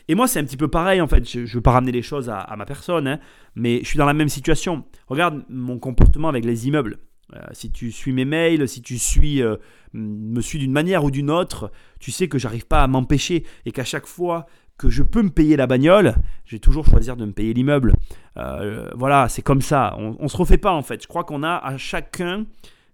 Et 0.08 0.14
moi, 0.14 0.26
c'est 0.26 0.40
un 0.40 0.44
petit 0.44 0.56
peu 0.56 0.69
pareil, 0.69 1.00
en 1.00 1.06
fait. 1.06 1.28
Je 1.28 1.40
ne 1.40 1.46
veux 1.46 1.60
pas 1.60 1.72
ramener 1.72 1.92
les 1.92 2.02
choses 2.02 2.28
à, 2.28 2.54
ma 2.56 2.66
personne, 2.66 3.06
hein, 3.06 3.20
mais 3.54 3.80
je 3.82 3.86
suis 3.86 3.98
dans 3.98 4.06
la 4.06 4.14
même 4.14 4.28
situation. 4.28 4.84
Regarde 5.06 5.44
mon 5.48 5.78
comportement 5.78 6.28
avec 6.28 6.44
les 6.44 6.66
immeubles. 6.66 6.98
Euh, 7.34 7.40
si 7.52 7.70
tu 7.70 7.90
suis 7.92 8.12
mes 8.12 8.26
mails, 8.26 8.68
si 8.68 8.82
tu 8.82 8.98
suis, 8.98 9.42
euh, 9.42 9.56
me 9.94 10.40
suis 10.40 10.58
d'une 10.58 10.72
manière 10.72 11.04
ou 11.04 11.10
d'une 11.10 11.30
autre, 11.30 11.72
tu 11.98 12.10
sais 12.10 12.28
que 12.28 12.38
j'arrive 12.38 12.66
pas 12.66 12.82
à 12.82 12.86
m'empêcher 12.86 13.44
et 13.64 13.72
qu'à 13.72 13.84
chaque 13.84 14.06
fois 14.06 14.46
que 14.82 14.90
je 14.90 15.05
peux 15.05 15.23
me 15.23 15.31
payer 15.31 15.55
la 15.55 15.69
bagnole, 15.69 16.16
je 16.45 16.56
vais 16.56 16.59
toujours 16.59 16.85
choisir 16.85 17.16
de 17.16 17.25
me 17.25 17.30
payer 17.30 17.54
l'immeuble. 17.54 17.95
Euh, 18.37 18.90
voilà, 18.97 19.28
c'est 19.28 19.40
comme 19.40 19.62
ça. 19.62 19.95
On, 19.97 20.21
ne 20.21 20.28
se 20.28 20.37
refait 20.37 20.59
pas 20.59 20.73
en 20.73 20.83
fait. 20.83 21.00
Je 21.00 21.06
crois 21.06 21.23
qu'on 21.23 21.45
a 21.45 21.54
à 21.54 21.76
chacun 21.76 22.47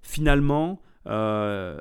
finalement 0.03 0.83
euh, 1.07 1.81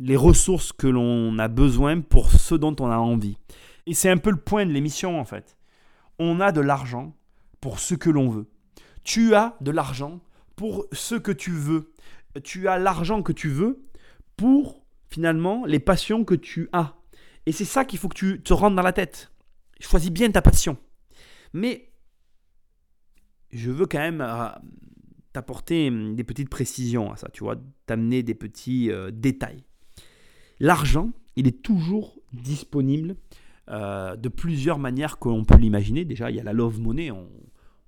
les 0.00 0.16
ressources 0.16 0.72
que 0.72 0.88
l'on 0.88 1.38
a 1.38 1.46
besoin 1.46 2.00
pour 2.00 2.32
ce 2.32 2.56
dont 2.56 2.74
on 2.80 2.90
a 2.90 2.96
envie. 2.96 3.38
Et 3.86 3.94
c'est 3.94 4.10
un 4.10 4.16
peu 4.16 4.30
le 4.30 4.36
point 4.36 4.66
de 4.66 4.72
l'émission 4.72 5.20
en 5.20 5.24
fait. 5.24 5.56
On 6.18 6.40
a 6.40 6.50
de 6.50 6.60
l'argent 6.60 7.14
pour 7.60 7.78
ce 7.78 7.94
que 7.94 8.10
l'on 8.10 8.30
veut. 8.30 8.48
Tu 9.04 9.36
as 9.36 9.54
de 9.60 9.70
l'argent 9.70 10.18
pour 10.56 10.86
ce 10.90 11.14
que 11.14 11.30
tu 11.30 11.52
veux. 11.52 11.92
Tu 12.42 12.66
as 12.66 12.80
l'argent 12.80 13.22
que 13.22 13.32
tu 13.32 13.48
veux 13.48 13.84
pour 14.36 14.82
finalement 15.08 15.64
les 15.66 15.78
passions 15.78 16.24
que 16.24 16.34
tu 16.34 16.68
as. 16.72 16.96
Et 17.46 17.52
c'est 17.52 17.64
ça 17.64 17.84
qu'il 17.84 17.98
faut 17.98 18.08
que 18.08 18.16
tu 18.16 18.42
te 18.42 18.52
rentres 18.52 18.76
dans 18.76 18.82
la 18.82 18.92
tête. 18.92 19.30
Choisis 19.80 20.10
bien 20.10 20.30
ta 20.30 20.42
passion. 20.42 20.76
Mais 21.52 21.92
je 23.50 23.70
veux 23.70 23.86
quand 23.86 23.98
même 23.98 24.20
euh, 24.20 24.48
t'apporter 25.32 25.88
hum, 25.88 26.14
des 26.14 26.24
petites 26.24 26.50
précisions 26.50 27.12
à 27.12 27.16
ça, 27.16 27.28
tu 27.32 27.44
vois, 27.44 27.56
t'amener 27.86 28.22
des 28.22 28.34
petits 28.34 28.90
euh, 28.90 29.10
détails. 29.12 29.64
L'argent, 30.58 31.10
il 31.36 31.46
est 31.46 31.62
toujours 31.62 32.18
disponible 32.32 33.16
euh, 33.68 34.16
de 34.16 34.28
plusieurs 34.28 34.78
manières 34.78 35.18
que 35.18 35.28
l'on 35.28 35.44
peut 35.44 35.56
l'imaginer. 35.56 36.04
Déjà, 36.04 36.30
il 36.30 36.36
y 36.36 36.40
a 36.40 36.44
la 36.44 36.52
love 36.52 36.80
money. 36.80 37.10
On, 37.10 37.28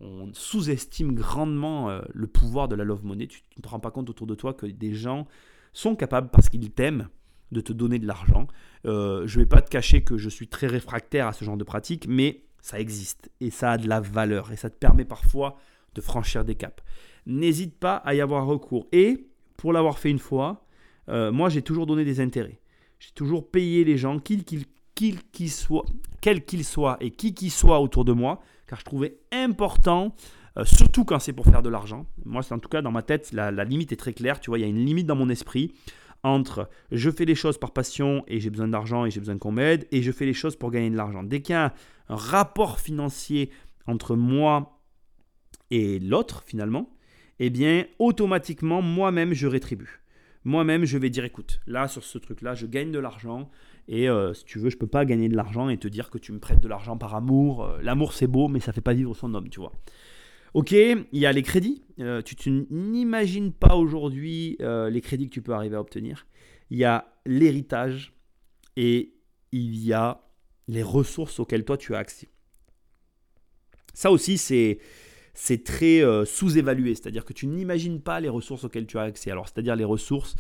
on 0.00 0.31
sous-estime 0.33 1.15
grandement 1.15 1.91
le 2.12 2.27
pouvoir 2.27 2.69
de 2.69 2.77
la 2.77 2.85
love 2.85 3.05
money. 3.05 3.27
Tu 3.27 3.43
ne 3.57 3.62
te 3.62 3.69
rends 3.69 3.81
pas 3.81 3.91
compte 3.91 4.11
autour 4.11 4.27
de 4.27 4.35
toi 4.35 4.55
que 4.55 4.67
des 4.67 4.95
gens 4.95 5.27
sont 5.73 5.97
capables, 5.97 6.29
parce 6.31 6.49
qu'ils 6.49 6.71
t'aiment, 6.71 7.09
de 7.52 7.61
te 7.61 7.73
donner 7.73 7.99
de 7.99 8.07
l'argent. 8.07 8.47
Euh, 8.87 9.26
je 9.26 9.38
ne 9.38 9.45
vais 9.45 9.49
pas 9.49 9.62
te 9.62 9.71
cacher 9.71 10.02
que 10.02 10.17
je 10.17 10.28
suis 10.28 10.49
très 10.49 10.67
réfractaire 10.67 11.26
à 11.26 11.33
ce 11.33 11.45
genre 11.45 11.57
de 11.57 11.64
pratique, 11.64 12.07
mais 12.09 12.43
ça 12.61 12.81
existe 12.81 13.31
et 13.40 13.50
ça 13.50 13.73
a 13.73 13.78
de 13.78 13.88
la 13.88 14.00
valeur 14.00 14.52
et 14.52 14.57
ça 14.57 14.71
te 14.71 14.76
permet 14.76 15.05
parfois 15.05 15.57
de 15.95 16.00
franchir 16.00 16.45
des 16.45 16.55
caps. 16.55 16.83
N'hésite 17.26 17.78
pas 17.78 17.97
à 17.97 18.14
y 18.14 18.21
avoir 18.21 18.47
recours. 18.47 18.87
Et 18.93 19.28
pour 19.57 19.73
l'avoir 19.73 19.99
fait 19.99 20.11
une 20.11 20.19
fois, 20.19 20.67
euh, 21.09 21.33
moi 21.33 21.49
j'ai 21.49 21.62
toujours 21.62 21.87
donné 21.87 22.05
des 22.05 22.21
intérêts. 22.21 22.61
J'ai 22.99 23.12
toujours 23.12 23.50
payé 23.50 23.85
les 23.85 23.97
gens, 23.97 24.19
quels 24.19 24.45
qu'ils 24.45 25.50
soient, 25.50 25.85
quel 26.21 26.45
qu'ils 26.45 26.64
soient 26.64 26.97
et 27.00 27.11
qui 27.11 27.35
qu'ils 27.35 27.52
soient 27.52 27.81
autour 27.81 28.05
de 28.05 28.12
moi, 28.12 28.40
car 28.67 28.81
je 28.81 28.85
trouvais 28.85 29.19
important 29.33 30.14
euh, 30.59 30.64
surtout 30.64 31.05
quand 31.05 31.19
c'est 31.19 31.33
pour 31.33 31.47
faire 31.47 31.62
de 31.62 31.69
l'argent. 31.69 32.07
Moi, 32.25 32.43
c'est 32.43 32.52
en 32.52 32.59
tout 32.59 32.69
cas 32.69 32.83
dans 32.83 32.90
ma 32.90 33.02
tête, 33.02 33.33
la, 33.33 33.50
limite 33.64 33.93
est 33.93 33.97
très 33.97 34.12
claire. 34.12 34.40
Tu 34.40 34.50
vois, 34.50 34.59
il 34.59 34.62
y 34.62 34.64
a 34.64 34.69
une 34.69 34.85
limite 34.85 35.07
dans 35.07 35.17
mon 35.17 35.28
esprit 35.28 35.73
entre 36.23 36.69
je 36.91 37.11
fais 37.11 37.25
les 37.25 37.35
choses 37.35 37.59
par 37.59 37.73
passion 37.73 38.25
et 38.27 38.41
j'ai 38.41 38.51
besoin 38.51 38.69
d'argent 38.69 39.07
et 39.07 39.11
j'ai 39.11 39.21
besoin 39.21 39.39
qu'on 39.39 39.53
m'aide, 39.53 39.87
et 39.93 40.03
je 40.03 40.13
fais 40.13 40.27
les 40.27 40.35
choses 40.35 40.57
pour 40.57 40.71
gagner 40.71 40.91
de 40.91 40.97
l'argent. 40.97 41.23
Dès 41.23 41.41
qu'il 41.41 41.53
y 41.55 41.57
a 41.57 41.75
un 42.09 42.17
rapport 42.17 42.81
financier 42.81 43.51
entre 43.87 44.17
moi 44.17 44.81
et 45.71 45.99
l'autre, 45.99 46.43
finalement, 46.47 46.91
eh 47.39 47.51
bien, 47.51 47.87
automatiquement, 47.99 48.83
moi-même, 48.83 49.33
je 49.33 49.47
rétribue. 49.47 50.03
Moi-même, 50.45 50.85
je 50.85 50.99
vais 50.99 51.11
dire, 51.11 51.25
écoute, 51.25 51.61
là, 51.67 51.89
sur 51.89 52.05
ce 52.05 52.19
truc-là, 52.19 52.55
je 52.55 52.67
gagne 52.67 52.91
de 52.91 52.99
l'argent, 52.99 53.51
et 53.89 54.09
euh, 54.09 54.35
si 54.35 54.45
tu 54.45 54.59
veux, 54.59 54.71
je 54.71 54.77
peux 54.77 54.87
pas 54.87 55.05
gagner 55.05 55.29
de 55.29 55.37
l'argent 55.37 55.69
et 55.69 55.79
te 55.79 55.89
dire 55.89 56.11
que 56.11 56.19
tu 56.19 56.33
me 56.33 56.39
prêtes 56.39 56.61
de 56.61 56.69
l'argent 56.69 56.97
par 56.97 57.15
amour. 57.15 57.65
Euh, 57.65 57.79
l'amour, 57.83 58.13
c'est 58.13 58.27
beau, 58.27 58.49
mais 58.49 58.61
ça 58.61 58.73
fait 58.73 58.83
pas 58.83 58.93
vivre 58.93 59.15
son 59.15 59.35
homme, 59.35 59.49
tu 59.49 59.61
vois. 59.61 59.73
Ok, 60.55 60.73
il 60.73 61.07
y 61.12 61.26
a 61.26 61.33
les 61.33 61.43
crédits. 61.43 61.85
Euh, 62.00 62.23
tu, 62.23 62.50
n'imagines 62.71 63.52
pas 63.52 63.76
aujourd'hui 63.76 64.57
les 64.61 65.00
crédits 65.00 65.28
que 65.28 65.35
tu 65.35 65.43
peux 65.43 65.52
arriver 65.52 65.76
à 65.76 65.81
obtenir. 65.81 66.26
Il 66.71 66.78
y 66.78 66.85
a 66.85 67.12
l'héritage 67.26 68.14
et 68.76 69.14
il 69.52 69.76
y 69.78 69.93
a 69.93 70.21
les 70.69 70.83
ressources 70.83 71.40
auxquelles 71.40 71.64
toi 71.64 71.76
tu 71.76 71.95
as 71.95 71.99
accès. 71.99 72.28
Ça 73.95 74.11
aussi, 74.11 74.38
c'est 74.38 74.78
c'est 75.35 75.62
très 75.62 76.02
sous-évalué, 76.26 76.97
c'est-à-dire 76.97 77.25
que 77.25 77.33
tu 77.33 77.47
n'imagines 77.47 78.00
pas 78.00 78.19
les 78.19 78.28
ressources 78.28 78.64
auxquelles 78.64 78.87
tu 78.87 78.99
as 78.99 79.02
accès. 79.02 79.31
Alors, 79.31 79.49
c'est-à-dire 79.49 79.76
les 79.76 79.85
ressources 79.85 80.35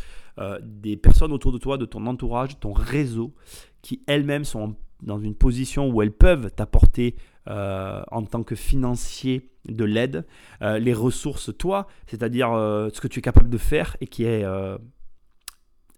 des 0.60 0.96
personnes 0.96 1.32
autour 1.32 1.52
de 1.52 1.58
toi, 1.58 1.78
de 1.78 1.84
ton 1.84 2.04
entourage, 2.06 2.58
ton 2.58 2.72
réseau, 2.72 3.32
qui 3.80 4.02
elles-mêmes 4.06 4.44
sont 4.44 4.74
dans 5.02 5.18
une 5.18 5.34
position 5.34 5.88
où 5.90 6.02
elles 6.02 6.12
peuvent 6.12 6.50
t'apporter 6.50 7.16
euh, 7.48 8.02
en 8.10 8.24
tant 8.24 8.42
que 8.42 8.54
financier 8.54 9.50
de 9.66 9.84
l'aide, 9.84 10.26
euh, 10.60 10.78
les 10.78 10.92
ressources 10.92 11.56
toi, 11.56 11.86
c'est-à-dire 12.06 12.52
euh, 12.52 12.90
ce 12.92 13.00
que 13.00 13.08
tu 13.08 13.20
es 13.20 13.22
capable 13.22 13.48
de 13.48 13.58
faire 13.58 13.96
et 14.00 14.06
qui 14.06 14.24
est 14.24 14.44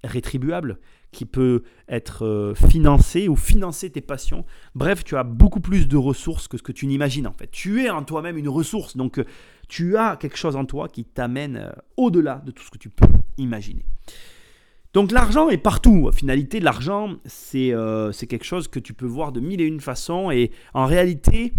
rétribuable, 0.04 0.78
qui 1.12 1.26
peut 1.26 1.62
être 1.88 2.54
financé 2.54 3.28
ou 3.28 3.36
financer 3.36 3.90
tes 3.90 4.00
passions. 4.00 4.44
Bref, 4.74 5.04
tu 5.04 5.16
as 5.16 5.24
beaucoup 5.24 5.60
plus 5.60 5.88
de 5.88 5.96
ressources 5.96 6.46
que 6.46 6.56
ce 6.56 6.62
que 6.62 6.72
tu 6.72 6.86
n'imagines 6.86 7.26
en 7.26 7.32
fait. 7.32 7.50
Tu 7.50 7.84
es 7.84 7.90
en 7.90 8.04
toi-même 8.04 8.38
une 8.38 8.48
ressource, 8.48 8.96
donc 8.96 9.22
tu 9.68 9.96
as 9.96 10.16
quelque 10.16 10.36
chose 10.36 10.56
en 10.56 10.64
toi 10.64 10.88
qui 10.88 11.04
t'amène 11.04 11.72
au-delà 11.96 12.42
de 12.46 12.52
tout 12.52 12.62
ce 12.62 12.70
que 12.70 12.78
tu 12.78 12.90
peux 12.90 13.08
imaginer. 13.38 13.84
Donc 14.92 15.12
l'argent 15.12 15.48
est 15.48 15.58
partout. 15.58 16.06
En 16.08 16.12
finalité, 16.12 16.60
l'argent, 16.60 17.16
euh, 17.54 18.12
c'est 18.12 18.26
quelque 18.26 18.44
chose 18.44 18.68
que 18.68 18.80
tu 18.80 18.92
peux 18.92 19.06
voir 19.06 19.32
de 19.32 19.40
mille 19.40 19.60
et 19.60 19.66
une 19.66 19.80
façons. 19.80 20.30
Et 20.30 20.50
en 20.74 20.86
réalité, 20.86 21.52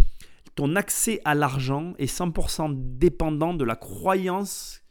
ton 0.56 0.76
accès 0.76 1.22
à 1.24 1.34
l'argent 1.34 1.94
est 1.98 2.14
100% 2.14 2.74
dépendant 2.98 3.54
de 3.54 3.64
la 3.64 3.76
croyance 3.76 4.82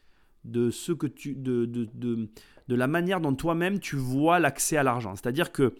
de 0.44 0.70
que 0.94 1.06
tu, 1.06 1.35
de, 1.35 1.66
de, 1.66 1.88
de, 1.92 2.30
de 2.68 2.75
la 2.75 2.87
manière 2.87 3.20
dont 3.20 3.35
toi-même 3.35 3.78
tu 3.78 3.97
vois 3.97 4.38
l'accès 4.38 4.78
à 4.78 4.82
l'argent. 4.82 5.14
C'est-à-dire 5.14 5.52
que 5.52 5.75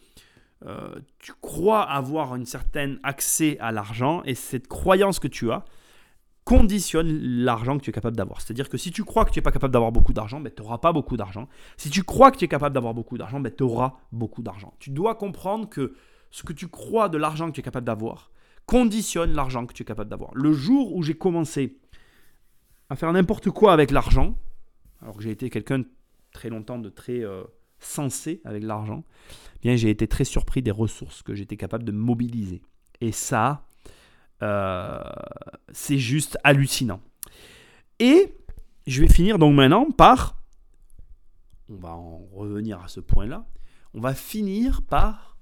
euh, 0.67 0.95
tu 1.19 1.33
crois 1.41 1.83
avoir 1.83 2.35
un 2.35 2.45
certain 2.45 2.97
accès 3.03 3.57
à 3.61 3.73
l'argent 3.73 4.23
et 4.25 4.35
cette 4.35 4.69
croyance 4.69 5.19
que 5.19 5.29
tu 5.29 5.51
as, 5.51 5.65
conditionne 6.45 7.09
l'argent 7.21 7.79
que 7.79 7.85
tu 7.85 7.91
es 7.91 7.93
capable 7.93 8.17
d'avoir. 8.17 8.41
C'est-à-dire 8.41 8.69
que 8.69 8.77
si 8.77 8.91
tu 8.91 9.05
crois 9.05 9.25
que 9.25 9.31
tu 9.31 9.39
n'es 9.39 9.43
pas 9.43 9.53
capable 9.53 9.73
d'avoir 9.73 9.93
beaucoup 9.93 10.13
d'argent, 10.13 10.41
ben, 10.41 10.53
tu 10.55 10.63
n'auras 10.63 10.79
pas 10.79 10.93
beaucoup 10.93 11.17
d'argent. 11.17 11.49
Si 11.77 11.91
tu 11.91 12.03
crois 12.03 12.31
que 12.31 12.39
tu 12.39 12.45
es 12.45 12.49
capable 12.49 12.75
d'avoir 12.75 12.95
beaucoup 12.95 13.19
d'argent, 13.19 13.41
ben, 13.41 13.53
tu 13.55 13.63
auras 13.63 13.95
beaucoup 14.11 14.43
d'argent. 14.43 14.75
Tu 14.79 14.91
dois 14.91 15.15
comprendre 15.15 15.69
que 15.69 15.95
ce 16.31 16.43
que 16.43 16.53
tu 16.53 16.69
crois 16.69 17.09
de 17.09 17.19
l'argent 17.19 17.49
que 17.49 17.53
tu 17.53 17.61
es 17.61 17.65
capable 17.65 17.87
d'avoir 17.87 18.31
conditionne 18.67 19.33
l'argent 19.33 19.67
que 19.67 19.73
tu 19.73 19.83
es 19.83 19.85
capable 19.85 20.09
d'avoir. 20.11 20.31
Le 20.35 20.53
jour 20.53 20.95
où 20.95 21.03
j'ai 21.03 21.15
commencé 21.15 21.79
à 22.89 22.95
faire 22.95 23.13
n'importe 23.13 23.51
quoi 23.51 23.73
avec 23.73 23.91
l'argent, 23.91 24.39
alors 25.03 25.17
que 25.17 25.25
j'ai 25.25 25.31
été 25.31 25.51
quelqu'un 25.51 25.83
très 26.33 26.51
longtemps 26.51 26.79
de 26.79 26.89
très 26.89 27.25
euh, 27.25 27.43
sensé 27.81 28.41
avec 28.45 28.63
l'argent, 28.63 29.05
bien 29.61 29.75
j'ai 29.75 29.91
été 29.91 30.07
très 30.07 30.25
surpris 30.25 30.63
des 30.63 30.71
ressources 30.71 31.23
que 31.23 31.35
j'étais 31.35 31.57
capable 31.57 31.83
de 31.85 31.91
mobiliser. 31.91 32.63
Et 33.01 33.11
ça, 33.11 33.67
c'est 34.41 35.99
juste 35.99 36.39
hallucinant. 36.45 37.01
Et 37.99 38.35
je 38.87 39.03
vais 39.03 39.09
finir 39.09 39.39
donc 39.39 39.55
maintenant 39.55 39.91
par, 39.91 40.43
on 41.69 41.77
va 41.77 41.91
en 41.91 42.27
revenir 42.33 42.81
à 42.83 42.89
ce 42.89 43.01
point-là, 43.01 43.47
on 43.95 44.01
va 44.01 44.15
finir 44.15 44.83
par, 44.83 45.37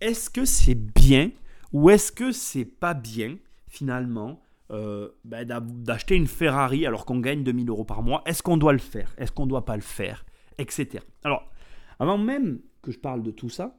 est-ce 0.00 0.30
que 0.30 0.44
c'est 0.44 0.74
bien 0.74 1.30
ou 1.72 1.90
est-ce 1.90 2.12
que 2.12 2.32
c'est 2.32 2.64
pas 2.64 2.94
bien 2.94 3.38
finalement 3.68 4.40
euh, 4.70 5.10
ben, 5.24 5.46
d'acheter 5.46 6.14
une 6.14 6.26
Ferrari 6.26 6.86
alors 6.86 7.06
qu'on 7.06 7.20
gagne 7.20 7.42
2000 7.42 7.68
euros 7.68 7.84
par 7.84 8.02
mois? 8.02 8.22
Est-ce 8.26 8.42
qu'on 8.42 8.56
doit 8.56 8.72
le 8.72 8.78
faire? 8.78 9.14
Est-ce 9.18 9.32
qu'on 9.32 9.46
doit 9.46 9.64
pas 9.64 9.76
le 9.76 9.82
faire? 9.82 10.24
Etc. 10.58 11.04
Alors, 11.24 11.50
avant 11.98 12.18
même 12.18 12.60
que 12.82 12.90
je 12.90 12.98
parle 12.98 13.22
de 13.22 13.30
tout 13.30 13.50
ça, 13.50 13.78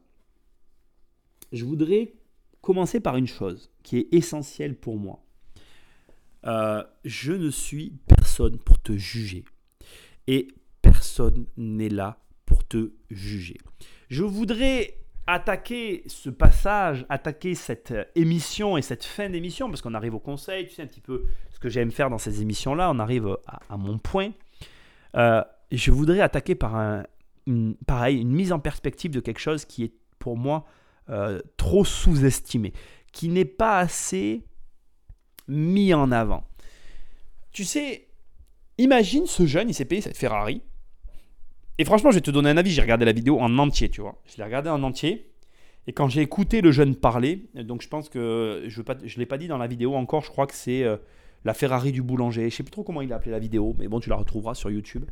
je 1.52 1.66
voudrais 1.66 2.14
commencer 2.62 3.00
par 3.00 3.18
une 3.18 3.28
chose 3.28 3.72
qui 3.84 3.98
est 3.98 4.14
essentielle 4.14 4.76
pour 4.76 4.98
moi. 4.98 5.24
Euh, 6.46 6.84
je 7.04 7.34
ne 7.34 7.50
suis 7.50 7.94
personne 8.08 8.58
pour 8.60 8.82
te 8.82 8.94
juger. 8.94 9.44
Et 10.28 10.48
personne 10.82 11.46
n'est 11.58 11.90
là 11.90 12.20
pour 12.46 12.66
te 12.68 12.92
juger. 13.10 13.58
Je 14.10 14.24
voudrais 14.24 14.96
attaquer 15.28 16.04
ce 16.08 16.30
passage, 16.30 17.06
attaquer 17.10 17.54
cette 17.54 17.94
émission 18.16 18.78
et 18.78 18.82
cette 18.82 19.04
fin 19.04 19.30
d'émission, 19.30 19.70
parce 19.70 19.82
qu'on 19.82 19.94
arrive 19.94 20.16
au 20.16 20.20
conseil, 20.20 20.68
tu 20.68 20.74
sais 20.74 20.82
un 20.82 20.88
petit 20.88 21.02
peu 21.02 21.26
ce 21.52 21.60
que 21.60 21.70
j'aime 21.70 21.92
faire 21.92 22.10
dans 22.10 22.18
ces 22.18 22.42
émissions-là, 22.42 22.90
on 22.92 23.00
arrive 23.00 23.38
à, 23.46 23.78
mon 23.78 24.00
point. 24.00 24.32
Euh, 25.16 25.44
je 25.72 25.92
voudrais 25.92 26.22
attaquer 26.22 26.56
par 26.56 26.76
un, 26.76 27.04
pareil, 27.86 28.20
une 28.20 28.32
mise 28.32 28.52
en 28.52 28.60
perspective 28.60 29.12
de 29.12 29.20
quelque 29.20 29.40
chose 29.40 29.66
qui 29.66 29.84
est 29.84 29.94
pour 30.18 30.36
moi 30.36 30.66
euh, 31.10 31.40
trop 31.58 31.86
sous-estimé, 31.86 32.74
qui 33.12 33.30
n'est 33.30 33.46
pas 33.46 33.80
assez 33.80 34.44
mis 35.48 35.94
en 35.94 36.12
avant. 36.12 36.44
Tu 37.52 37.64
sais, 37.64 38.08
imagine 38.78 39.26
ce 39.26 39.46
jeune, 39.46 39.70
il 39.70 39.74
s'est 39.74 39.86
payé 39.86 40.02
cette 40.02 40.18
Ferrari. 40.18 40.62
Et 41.78 41.86
franchement, 41.86 42.12
je 42.12 42.16
vais 42.16 42.22
te 42.22 42.32
donner 42.32 42.50
un 42.50 42.58
avis, 42.58 42.72
j'ai 42.72 42.82
regardé 42.82 43.06
la 43.06 43.14
vidéo 43.14 43.40
en 43.40 43.58
entier, 43.58 43.90
tu 43.90 44.02
vois. 44.02 44.22
Je 44.26 44.38
l'ai 44.38 44.44
regardé 44.44 44.70
en 44.70 44.84
entier. 44.84 45.32
Et 45.88 45.94
quand 45.94 46.08
j'ai 46.08 46.22
écouté 46.22 46.62
le 46.62 46.72
jeune 46.72 46.96
parler, 46.96 47.50
donc 47.56 47.82
je 47.82 47.88
pense 47.88 48.10
que 48.10 48.66
je 48.68 48.82
ne 48.82 49.18
l'ai 49.18 49.26
pas 49.26 49.38
dit 49.38 49.48
dans 49.48 49.58
la 49.58 49.68
vidéo 49.68 49.96
encore, 49.96 50.24
je 50.24 50.30
crois 50.30 50.46
que 50.46 50.54
c'est 50.54 50.84
euh, 50.84 50.98
la 51.46 51.54
Ferrari 51.54 51.92
du 51.92 52.04
boulanger. 52.04 52.50
Je 52.50 52.56
sais 52.56 52.64
plus 52.64 52.72
trop 52.72 52.84
comment 52.84 53.02
il 53.02 53.12
a 53.14 53.16
appelé 53.16 53.32
la 53.32 53.40
vidéo, 53.40 53.76
mais 53.80 53.88
bon, 53.88 54.00
tu 54.00 54.10
la 54.10 54.18
retrouveras 54.18 54.54
sur 54.54 54.70
YouTube. 54.70 55.06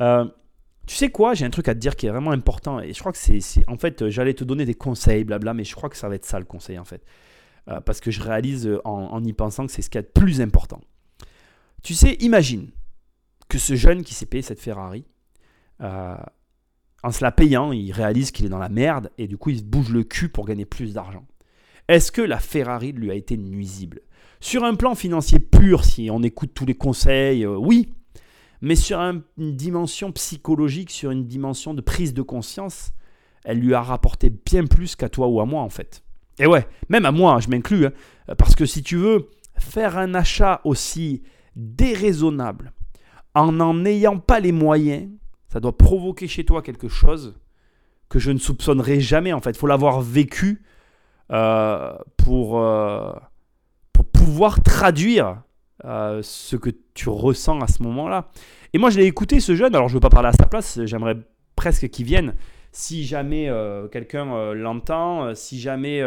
Euh, 0.00 0.24
tu 0.86 0.96
sais 0.96 1.10
quoi, 1.10 1.34
j'ai 1.34 1.44
un 1.44 1.50
truc 1.50 1.68
à 1.68 1.74
te 1.74 1.80
dire 1.80 1.96
qui 1.96 2.06
est 2.06 2.10
vraiment 2.10 2.32
important. 2.32 2.80
Et 2.80 2.92
je 2.92 2.98
crois 2.98 3.12
que 3.12 3.18
c'est. 3.18 3.40
En 3.68 3.76
fait, 3.76 4.08
j'allais 4.08 4.34
te 4.34 4.44
donner 4.44 4.64
des 4.64 4.74
conseils, 4.74 5.24
blabla, 5.24 5.54
mais 5.54 5.64
je 5.64 5.74
crois 5.74 5.88
que 5.88 5.96
ça 5.96 6.08
va 6.08 6.14
être 6.14 6.26
ça 6.26 6.38
le 6.38 6.44
conseil, 6.44 6.78
en 6.78 6.84
fait. 6.84 7.02
Euh, 7.68 7.80
parce 7.80 8.00
que 8.00 8.10
je 8.10 8.20
réalise 8.20 8.66
euh, 8.66 8.80
en, 8.84 9.24
y 9.24 9.32
pensant 9.32 9.64
que 9.66 9.72
c'est 9.72 9.80
ce 9.80 9.88
qui 9.88 9.96
est 9.96 10.02
le 10.02 10.08
plus 10.08 10.42
important. 10.42 10.80
Tu 11.82 11.94
sais, 11.94 12.14
imagine 12.20 12.70
que 13.48 13.58
ce 13.58 13.74
jeune 13.74 14.02
qui 14.02 14.14
s'est 14.14 14.26
payé 14.26 14.42
cette 14.42 14.60
Ferrari, 14.60 15.06
euh, 15.80 16.16
en 17.02 17.10
se 17.10 17.24
la 17.24 17.32
payant, 17.32 17.72
il 17.72 17.90
réalise 17.92 18.32
qu'il 18.32 18.44
est 18.44 18.50
dans 18.50 18.58
la 18.58 18.68
merde 18.68 19.10
et 19.16 19.28
du 19.28 19.38
coup, 19.38 19.50
il 19.50 19.58
se 19.58 19.64
bouge 19.64 19.90
le 19.90 20.04
cul 20.04 20.28
pour 20.28 20.44
gagner 20.44 20.66
plus 20.66 20.92
d'argent. 20.92 21.26
Est-ce 21.88 22.12
que 22.12 22.22
la 22.22 22.38
Ferrari 22.38 22.92
lui 22.92 23.10
a 23.10 23.14
été 23.14 23.36
nuisible? 23.36 24.00
Sur 24.40 24.64
un 24.64 24.74
plan 24.74 24.94
financier 24.94 25.38
pur, 25.38 25.84
si 25.84 26.10
on 26.10 26.22
écoute 26.22 26.52
tous 26.54 26.66
les 26.66 26.74
conseils, 26.74 27.46
oui, 27.46 27.94
mais 28.60 28.76
sur 28.76 28.98
une 28.98 29.22
dimension 29.36 30.12
psychologique, 30.12 30.90
sur 30.90 31.10
une 31.10 31.26
dimension 31.26 31.74
de 31.74 31.80
prise 31.80 32.14
de 32.14 32.22
conscience, 32.22 32.92
elle 33.44 33.58
lui 33.58 33.74
a 33.74 33.82
rapporté 33.82 34.30
bien 34.30 34.66
plus 34.66 34.96
qu'à 34.96 35.08
toi 35.08 35.28
ou 35.28 35.40
à 35.40 35.46
moi 35.46 35.62
en 35.62 35.68
fait. 35.68 36.02
Et 36.38 36.46
ouais, 36.46 36.66
même 36.88 37.04
à 37.04 37.12
moi, 37.12 37.38
je 37.40 37.48
m'inclus, 37.48 37.86
hein, 37.86 37.92
parce 38.38 38.54
que 38.54 38.66
si 38.66 38.82
tu 38.82 38.96
veux 38.96 39.28
faire 39.56 39.98
un 39.98 40.14
achat 40.14 40.60
aussi 40.64 41.22
déraisonnable, 41.54 42.72
en 43.34 43.52
n'en 43.52 43.84
ayant 43.84 44.18
pas 44.18 44.40
les 44.40 44.52
moyens, 44.52 45.10
ça 45.48 45.60
doit 45.60 45.76
provoquer 45.76 46.26
chez 46.26 46.44
toi 46.44 46.62
quelque 46.62 46.88
chose 46.88 47.36
que 48.08 48.18
je 48.18 48.30
ne 48.30 48.38
soupçonnerai 48.38 49.00
jamais 49.00 49.32
en 49.32 49.40
fait. 49.40 49.50
Il 49.50 49.58
faut 49.58 49.66
l'avoir 49.66 50.00
vécu 50.00 50.62
euh, 51.30 51.96
pour, 52.16 52.60
euh, 52.60 53.12
pour 53.92 54.04
pouvoir 54.04 54.62
traduire 54.62 55.42
euh, 55.84 56.20
ce 56.22 56.56
que 56.56 56.70
tu 56.94 57.10
ressens 57.10 57.60
à 57.60 57.66
ce 57.66 57.82
moment-là. 57.82 58.30
Et 58.72 58.78
moi, 58.78 58.88
je 58.88 58.98
l'ai 58.98 59.04
écouté, 59.04 59.38
ce 59.40 59.54
jeune. 59.54 59.74
Alors, 59.74 59.88
je 59.88 59.92
ne 59.92 59.96
veux 59.96 60.00
pas 60.00 60.08
parler 60.08 60.28
à 60.28 60.32
sa 60.32 60.46
place. 60.46 60.80
J'aimerais 60.84 61.16
presque 61.56 61.90
qu'il 61.90 62.06
vienne. 62.06 62.34
Si 62.72 63.04
jamais 63.04 63.50
euh, 63.50 63.86
quelqu'un 63.88 64.32
euh, 64.34 64.54
l'entend, 64.54 65.34
si 65.34 65.60
jamais 65.60 66.02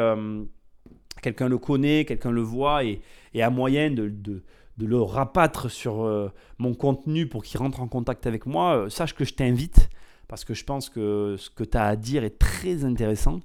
quelqu'un 1.22 1.48
le 1.48 1.60
connaît, 1.60 2.06
quelqu'un 2.06 2.32
le 2.32 2.42
voit 2.42 2.84
et, 2.84 3.02
et 3.36 3.44
a 3.44 3.52
moyen 3.52 3.92
de 3.92 4.44
le 4.80 5.02
rabattre 5.02 5.70
sur 5.70 6.32
mon 6.58 6.74
contenu 6.74 7.28
pour 7.28 7.44
qu'il 7.44 7.60
rentre 7.60 7.82
en 7.82 7.88
contact 7.88 8.26
avec 8.26 8.48
moi, 8.48 8.88
sache 8.90 9.14
que 9.14 9.26
je 9.26 9.34
t'invite 9.34 9.90
parce 10.28 10.44
que 10.44 10.54
je 10.54 10.64
pense 10.64 10.90
que 10.90 11.36
ce 11.38 11.50
que 11.50 11.64
tu 11.64 11.78
as 11.78 11.86
à 11.86 11.96
dire 11.96 12.24
est 12.24 12.38
très 12.38 12.84
intéressant. 12.84 13.40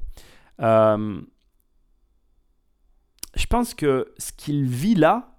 je 0.59 1.25
pense 3.49 3.75
que 3.75 4.13
ce 4.19 4.33
qu'il 4.33 4.65
vit 4.65 4.95
là, 4.95 5.32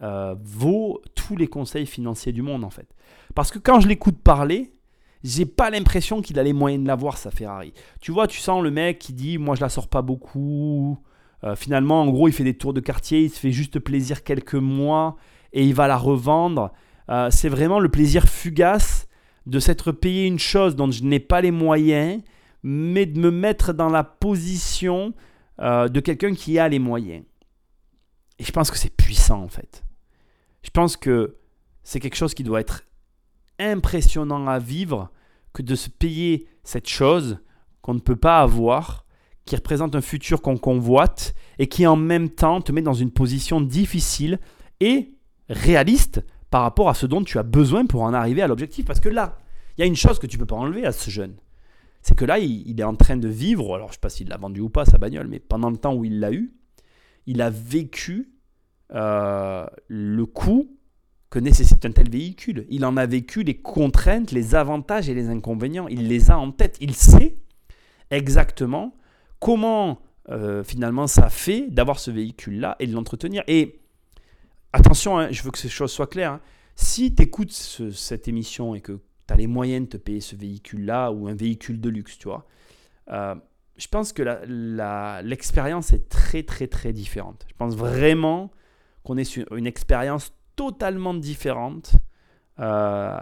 euh, 0.00 0.36
vaut 0.44 1.02
tous 1.16 1.34
les 1.34 1.48
conseils 1.48 1.86
financiers 1.86 2.32
du 2.32 2.40
monde 2.40 2.62
en 2.62 2.70
fait. 2.70 2.88
Parce 3.34 3.50
que 3.50 3.58
quand 3.58 3.80
je 3.80 3.88
l'écoute 3.88 4.18
parler, 4.22 4.72
j'ai 5.24 5.44
pas 5.44 5.70
l'impression 5.70 6.22
qu'il 6.22 6.38
a 6.38 6.44
les 6.44 6.52
moyens 6.52 6.84
de 6.84 6.88
l'avoir 6.88 7.18
sa 7.18 7.32
Ferrari. 7.32 7.72
Tu 8.00 8.12
vois, 8.12 8.28
tu 8.28 8.38
sens 8.38 8.62
le 8.62 8.70
mec 8.70 9.00
qui 9.00 9.12
dit 9.12 9.38
moi 9.38 9.56
je 9.56 9.60
la 9.60 9.68
sors 9.68 9.88
pas 9.88 10.02
beaucoup. 10.02 10.98
Euh, 11.42 11.56
finalement, 11.56 12.02
en 12.02 12.10
gros, 12.10 12.28
il 12.28 12.32
fait 12.32 12.44
des 12.44 12.54
tours 12.54 12.72
de 12.74 12.80
quartier, 12.80 13.22
il 13.22 13.30
se 13.30 13.40
fait 13.40 13.50
juste 13.50 13.80
plaisir 13.80 14.22
quelques 14.22 14.54
mois 14.54 15.16
et 15.52 15.64
il 15.64 15.74
va 15.74 15.88
la 15.88 15.96
revendre. 15.96 16.72
Euh, 17.10 17.28
c'est 17.32 17.48
vraiment 17.48 17.80
le 17.80 17.88
plaisir 17.88 18.28
fugace 18.28 19.08
de 19.46 19.58
s'être 19.58 19.90
payé 19.90 20.26
une 20.26 20.38
chose 20.38 20.76
dont 20.76 20.90
je 20.90 21.02
n'ai 21.02 21.20
pas 21.20 21.40
les 21.40 21.50
moyens, 21.50 22.22
mais 22.62 23.06
de 23.06 23.18
me 23.18 23.30
mettre 23.30 23.72
dans 23.72 23.88
la 23.88 24.04
position 24.04 25.12
de 25.60 25.98
quelqu'un 25.98 26.34
qui 26.34 26.56
a 26.60 26.68
les 26.68 26.78
moyens. 26.78 27.24
Et 28.38 28.44
je 28.44 28.52
pense 28.52 28.70
que 28.70 28.76
c'est 28.76 28.94
puissant 28.96 29.42
en 29.42 29.48
fait. 29.48 29.82
Je 30.62 30.70
pense 30.70 30.96
que 30.96 31.36
c'est 31.82 32.00
quelque 32.00 32.16
chose 32.16 32.34
qui 32.34 32.44
doit 32.44 32.60
être 32.60 32.84
impressionnant 33.58 34.46
à 34.46 34.58
vivre 34.58 35.10
que 35.52 35.62
de 35.62 35.74
se 35.74 35.88
payer 35.88 36.46
cette 36.62 36.88
chose 36.88 37.38
qu'on 37.82 37.94
ne 37.94 38.00
peut 38.00 38.16
pas 38.16 38.40
avoir, 38.40 39.04
qui 39.44 39.56
représente 39.56 39.94
un 39.94 40.00
futur 40.00 40.42
qu'on 40.42 40.58
convoite 40.58 41.34
et 41.58 41.68
qui 41.68 41.86
en 41.86 41.96
même 41.96 42.28
temps 42.28 42.60
te 42.60 42.70
met 42.70 42.82
dans 42.82 42.94
une 42.94 43.10
position 43.10 43.60
difficile 43.60 44.38
et 44.80 45.14
réaliste 45.48 46.22
par 46.50 46.62
rapport 46.62 46.88
à 46.88 46.94
ce 46.94 47.06
dont 47.06 47.24
tu 47.24 47.38
as 47.38 47.42
besoin 47.42 47.86
pour 47.86 48.02
en 48.02 48.12
arriver 48.12 48.42
à 48.42 48.46
l'objectif. 48.46 48.84
Parce 48.84 49.00
que 49.00 49.08
là, 49.08 49.38
il 49.76 49.80
y 49.80 49.84
a 49.84 49.86
une 49.86 49.96
chose 49.96 50.18
que 50.18 50.26
tu 50.26 50.36
ne 50.36 50.40
peux 50.40 50.46
pas 50.46 50.56
enlever 50.56 50.84
à 50.84 50.92
ce 50.92 51.10
jeune. 51.10 51.36
C'est 52.02 52.14
que 52.14 52.24
là, 52.24 52.38
il, 52.38 52.78
est 52.78 52.84
en 52.84 52.94
train 52.94 53.16
de 53.16 53.28
vivre, 53.28 53.74
alors 53.74 53.88
je 53.88 53.92
ne 53.92 53.94
sais 53.94 54.00
pas 54.00 54.08
s'il 54.10 54.28
l'a 54.28 54.36
vendu 54.36 54.60
ou 54.60 54.68
pas, 54.68 54.84
sa 54.84 54.98
bagnole, 54.98 55.28
mais 55.28 55.40
pendant 55.40 55.70
le 55.70 55.76
temps 55.76 55.94
où 55.94 56.04
il 56.04 56.20
l'a 56.20 56.32
eu, 56.32 56.52
il 57.26 57.42
a 57.42 57.50
vécu 57.50 58.30
euh, 58.94 59.66
le 59.88 60.26
coût 60.26 60.70
que 61.30 61.38
nécessite 61.38 61.84
un 61.84 61.92
tel 61.92 62.10
véhicule. 62.10 62.66
Il 62.70 62.84
en 62.84 62.96
a 62.96 63.06
vécu 63.06 63.42
les 63.42 63.60
contraintes, 63.60 64.30
les 64.32 64.54
avantages 64.54 65.08
et 65.08 65.14
les 65.14 65.28
inconvénients. 65.28 65.88
Il 65.88 66.08
les 66.08 66.30
a 66.30 66.38
en 66.38 66.50
tête. 66.52 66.78
Il 66.80 66.94
sait 66.94 67.36
exactement 68.10 68.96
comment 69.38 70.00
euh, 70.30 70.64
finalement 70.64 71.06
ça 71.06 71.28
fait 71.28 71.68
d'avoir 71.68 71.98
ce 71.98 72.10
véhicule-là 72.10 72.76
et 72.78 72.86
de 72.86 72.94
l'entretenir. 72.94 73.42
Et 73.46 73.80
attention, 74.72 75.18
hein, 75.18 75.28
je 75.30 75.42
veux 75.42 75.50
que 75.50 75.58
ces 75.58 75.68
choses 75.68 75.92
soient 75.92 76.06
claires. 76.06 76.32
Hein. 76.32 76.40
Si 76.76 77.14
tu 77.14 77.22
écoutes 77.22 77.52
cette 77.52 78.28
émission 78.28 78.74
et 78.74 78.80
que 78.80 79.00
tu 79.26 79.34
as 79.34 79.36
les 79.36 79.46
moyens 79.46 79.86
de 79.86 79.90
te 79.90 79.96
payer 79.96 80.20
ce 80.20 80.36
véhicule-là 80.36 81.10
ou 81.10 81.28
un 81.28 81.34
véhicule 81.34 81.80
de 81.80 81.88
luxe, 81.88 82.18
tu 82.18 82.28
vois, 82.28 82.46
euh, 83.10 83.34
je 83.76 83.86
pense 83.88 84.12
que 84.12 84.22
l'expérience 85.22 85.92
est 85.92 86.08
très 86.08 86.42
très 86.42 86.66
très 86.66 86.92
différente. 86.92 87.44
Je 87.48 87.54
pense 87.56 87.74
vraiment 87.76 88.50
qu'on 89.08 89.24
sur 89.24 89.50
une 89.56 89.66
expérience 89.66 90.32
totalement 90.54 91.14
différente 91.14 91.92
euh, 92.58 93.18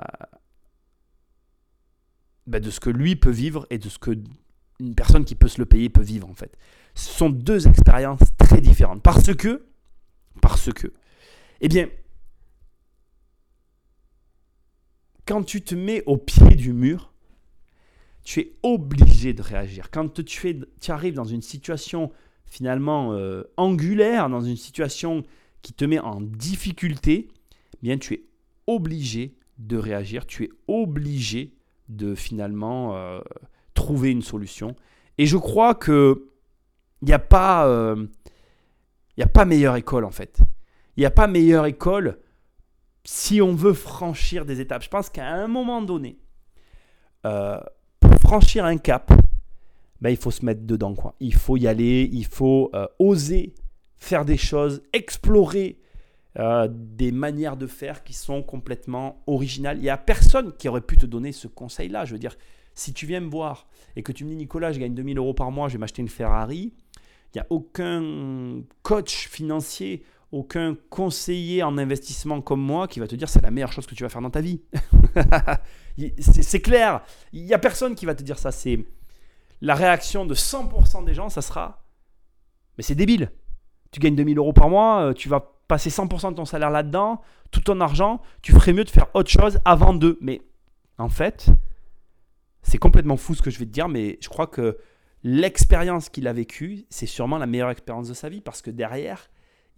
bah, 2.46 2.58
de 2.58 2.70
ce 2.70 2.80
que 2.80 2.90
lui 2.90 3.14
peut 3.14 3.30
vivre 3.30 3.66
et 3.70 3.78
de 3.78 3.88
ce 3.88 3.98
que 3.98 4.10
une 4.80 4.94
personne 4.94 5.24
qui 5.24 5.36
peut 5.36 5.48
se 5.48 5.58
le 5.58 5.64
payer 5.64 5.88
peut 5.88 6.02
vivre 6.02 6.28
en 6.28 6.34
fait. 6.34 6.58
Ce 6.94 7.10
sont 7.10 7.30
deux 7.30 7.68
expériences 7.68 8.20
très 8.36 8.60
différentes 8.60 9.02
parce 9.02 9.32
que, 9.34 9.66
parce 10.42 10.72
que, 10.72 10.92
eh 11.60 11.68
bien, 11.68 11.88
quand 15.24 15.44
tu 15.44 15.62
te 15.62 15.74
mets 15.76 16.02
au 16.06 16.16
pied 16.16 16.56
du 16.56 16.72
mur, 16.72 17.12
tu 18.24 18.40
es 18.40 18.56
obligé 18.64 19.34
de 19.34 19.42
réagir. 19.42 19.90
Quand 19.92 20.20
tu 20.24 20.66
arrives 20.88 21.14
dans 21.14 21.24
une 21.24 21.42
situation 21.42 22.10
finalement 22.44 23.12
euh, 23.12 23.44
angulaire, 23.56 24.28
dans 24.28 24.40
une 24.40 24.56
situation 24.56 25.24
qui 25.66 25.72
te 25.72 25.84
met 25.84 25.98
en 25.98 26.20
difficulté, 26.20 27.26
eh 27.74 27.78
bien 27.82 27.98
tu 27.98 28.14
es 28.14 28.22
obligé 28.68 29.34
de 29.58 29.76
réagir, 29.76 30.24
tu 30.24 30.44
es 30.44 30.50
obligé 30.68 31.56
de 31.88 32.14
finalement 32.14 32.94
euh, 32.94 33.18
trouver 33.74 34.12
une 34.12 34.22
solution. 34.22 34.76
Et 35.18 35.26
je 35.26 35.36
crois 35.36 35.74
que 35.74 36.30
il 37.02 37.06
n'y 37.06 37.12
a 37.12 37.18
pas 37.18 37.66
euh, 37.66 38.06
a 39.18 39.26
pas 39.26 39.44
meilleure 39.44 39.74
école 39.74 40.04
en 40.04 40.12
fait. 40.12 40.38
Il 40.96 41.00
n'y 41.00 41.04
a 41.04 41.10
pas 41.10 41.26
meilleure 41.26 41.66
école 41.66 42.20
si 43.02 43.42
on 43.42 43.52
veut 43.52 43.74
franchir 43.74 44.46
des 44.46 44.60
étapes. 44.60 44.84
Je 44.84 44.88
pense 44.88 45.10
qu'à 45.10 45.26
un 45.26 45.48
moment 45.48 45.82
donné, 45.82 46.20
euh, 47.24 47.58
pour 47.98 48.14
franchir 48.20 48.64
un 48.64 48.76
cap, 48.76 49.12
ben, 50.00 50.10
il 50.10 50.16
faut 50.16 50.30
se 50.30 50.44
mettre 50.44 50.64
dedans. 50.64 50.94
Quoi. 50.94 51.16
Il 51.18 51.34
faut 51.34 51.56
y 51.56 51.66
aller, 51.66 52.08
il 52.12 52.26
faut 52.26 52.70
oser 53.00 53.52
faire 53.98 54.24
des 54.24 54.36
choses, 54.36 54.82
explorer 54.92 55.78
euh, 56.38 56.68
des 56.70 57.12
manières 57.12 57.56
de 57.56 57.66
faire 57.66 58.04
qui 58.04 58.12
sont 58.12 58.42
complètement 58.42 59.22
originales. 59.26 59.78
Il 59.78 59.82
n'y 59.82 59.90
a 59.90 59.96
personne 59.96 60.52
qui 60.52 60.68
aurait 60.68 60.82
pu 60.82 60.96
te 60.96 61.06
donner 61.06 61.32
ce 61.32 61.48
conseil-là. 61.48 62.04
Je 62.04 62.12
veux 62.12 62.18
dire, 62.18 62.36
si 62.74 62.92
tu 62.92 63.06
viens 63.06 63.20
me 63.20 63.30
voir 63.30 63.66
et 63.96 64.02
que 64.02 64.12
tu 64.12 64.24
me 64.24 64.30
dis 64.30 64.36
Nicolas, 64.36 64.72
je 64.72 64.78
gagne 64.78 64.94
2000 64.94 65.16
euros 65.18 65.34
par 65.34 65.50
mois, 65.50 65.68
je 65.68 65.74
vais 65.74 65.78
m'acheter 65.78 66.02
une 66.02 66.08
Ferrari, 66.08 66.74
il 67.34 67.38
n'y 67.38 67.40
a 67.40 67.46
aucun 67.50 68.62
coach 68.82 69.28
financier, 69.28 70.04
aucun 70.30 70.76
conseiller 70.90 71.62
en 71.62 71.78
investissement 71.78 72.42
comme 72.42 72.60
moi 72.60 72.86
qui 72.86 73.00
va 73.00 73.08
te 73.08 73.14
dire 73.14 73.28
c'est 73.28 73.42
la 73.42 73.50
meilleure 73.50 73.72
chose 73.72 73.86
que 73.86 73.94
tu 73.94 74.02
vas 74.02 74.10
faire 74.10 74.22
dans 74.22 74.30
ta 74.30 74.42
vie. 74.42 74.60
c'est 76.18 76.60
clair, 76.60 77.02
il 77.32 77.44
n'y 77.44 77.54
a 77.54 77.58
personne 77.58 77.94
qui 77.94 78.04
va 78.04 78.14
te 78.14 78.22
dire 78.22 78.38
ça. 78.38 78.52
C'est 78.52 78.84
la 79.62 79.74
réaction 79.74 80.26
de 80.26 80.34
100% 80.34 81.04
des 81.04 81.14
gens, 81.14 81.30
ça 81.30 81.40
sera 81.40 81.82
mais 82.76 82.82
c'est 82.82 82.94
débile 82.94 83.30
tu 83.90 84.00
gagnes 84.00 84.16
2000 84.16 84.38
euros 84.38 84.52
par 84.52 84.68
mois, 84.68 85.02
euh, 85.02 85.12
tu 85.12 85.28
vas 85.28 85.52
passer 85.68 85.90
100% 85.90 86.30
de 86.30 86.36
ton 86.36 86.44
salaire 86.44 86.70
là-dedans, 86.70 87.20
tout 87.50 87.60
ton 87.60 87.80
argent, 87.80 88.20
tu 88.42 88.52
ferais 88.52 88.72
mieux 88.72 88.84
de 88.84 88.90
faire 88.90 89.06
autre 89.14 89.30
chose 89.30 89.58
avant 89.64 89.94
de. 89.94 90.18
Mais 90.20 90.42
en 90.98 91.08
fait, 91.08 91.48
c'est 92.62 92.78
complètement 92.78 93.16
fou 93.16 93.34
ce 93.34 93.42
que 93.42 93.50
je 93.50 93.58
vais 93.58 93.66
te 93.66 93.70
dire, 93.70 93.88
mais 93.88 94.18
je 94.20 94.28
crois 94.28 94.46
que 94.46 94.78
l'expérience 95.22 96.08
qu'il 96.08 96.28
a 96.28 96.32
vécue, 96.32 96.84
c'est 96.90 97.06
sûrement 97.06 97.38
la 97.38 97.46
meilleure 97.46 97.70
expérience 97.70 98.08
de 98.08 98.14
sa 98.14 98.28
vie 98.28 98.40
parce 98.40 98.62
que 98.62 98.70
derrière, 98.70 99.28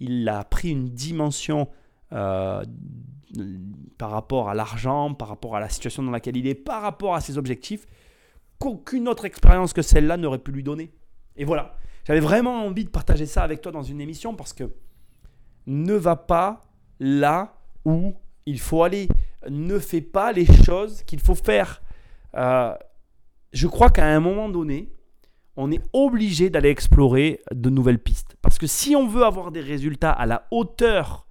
il 0.00 0.28
a 0.28 0.44
pris 0.44 0.70
une 0.70 0.88
dimension 0.90 1.68
euh, 2.12 2.64
par 3.98 4.10
rapport 4.10 4.48
à 4.48 4.54
l'argent, 4.54 5.14
par 5.14 5.28
rapport 5.28 5.56
à 5.56 5.60
la 5.60 5.68
situation 5.68 6.02
dans 6.02 6.10
laquelle 6.10 6.36
il 6.36 6.46
est, 6.46 6.54
par 6.54 6.82
rapport 6.82 7.14
à 7.14 7.20
ses 7.20 7.36
objectifs, 7.36 7.86
qu'aucune 8.58 9.08
autre 9.08 9.24
expérience 9.24 9.72
que 9.72 9.82
celle-là 9.82 10.16
n'aurait 10.16 10.38
pu 10.38 10.52
lui 10.52 10.62
donner. 10.62 10.92
Et 11.36 11.44
voilà. 11.44 11.76
J'avais 12.08 12.20
vraiment 12.20 12.64
envie 12.64 12.86
de 12.86 12.88
partager 12.88 13.26
ça 13.26 13.42
avec 13.42 13.60
toi 13.60 13.70
dans 13.70 13.82
une 13.82 14.00
émission 14.00 14.34
parce 14.34 14.54
que 14.54 14.72
ne 15.66 15.92
va 15.92 16.16
pas 16.16 16.62
là 17.00 17.58
où 17.84 18.14
il 18.46 18.58
faut 18.58 18.82
aller. 18.82 19.08
Ne 19.50 19.78
fais 19.78 20.00
pas 20.00 20.32
les 20.32 20.46
choses 20.46 21.02
qu'il 21.02 21.20
faut 21.20 21.34
faire. 21.34 21.82
Euh, 22.34 22.72
je 23.52 23.66
crois 23.66 23.90
qu'à 23.90 24.06
un 24.06 24.20
moment 24.20 24.48
donné, 24.48 24.90
on 25.56 25.70
est 25.70 25.82
obligé 25.92 26.48
d'aller 26.48 26.70
explorer 26.70 27.42
de 27.52 27.68
nouvelles 27.68 28.02
pistes. 28.02 28.36
Parce 28.40 28.56
que 28.56 28.66
si 28.66 28.96
on 28.96 29.06
veut 29.06 29.24
avoir 29.24 29.50
des 29.50 29.60
résultats 29.60 30.12
à 30.12 30.24
la 30.24 30.46
hauteur 30.50 31.26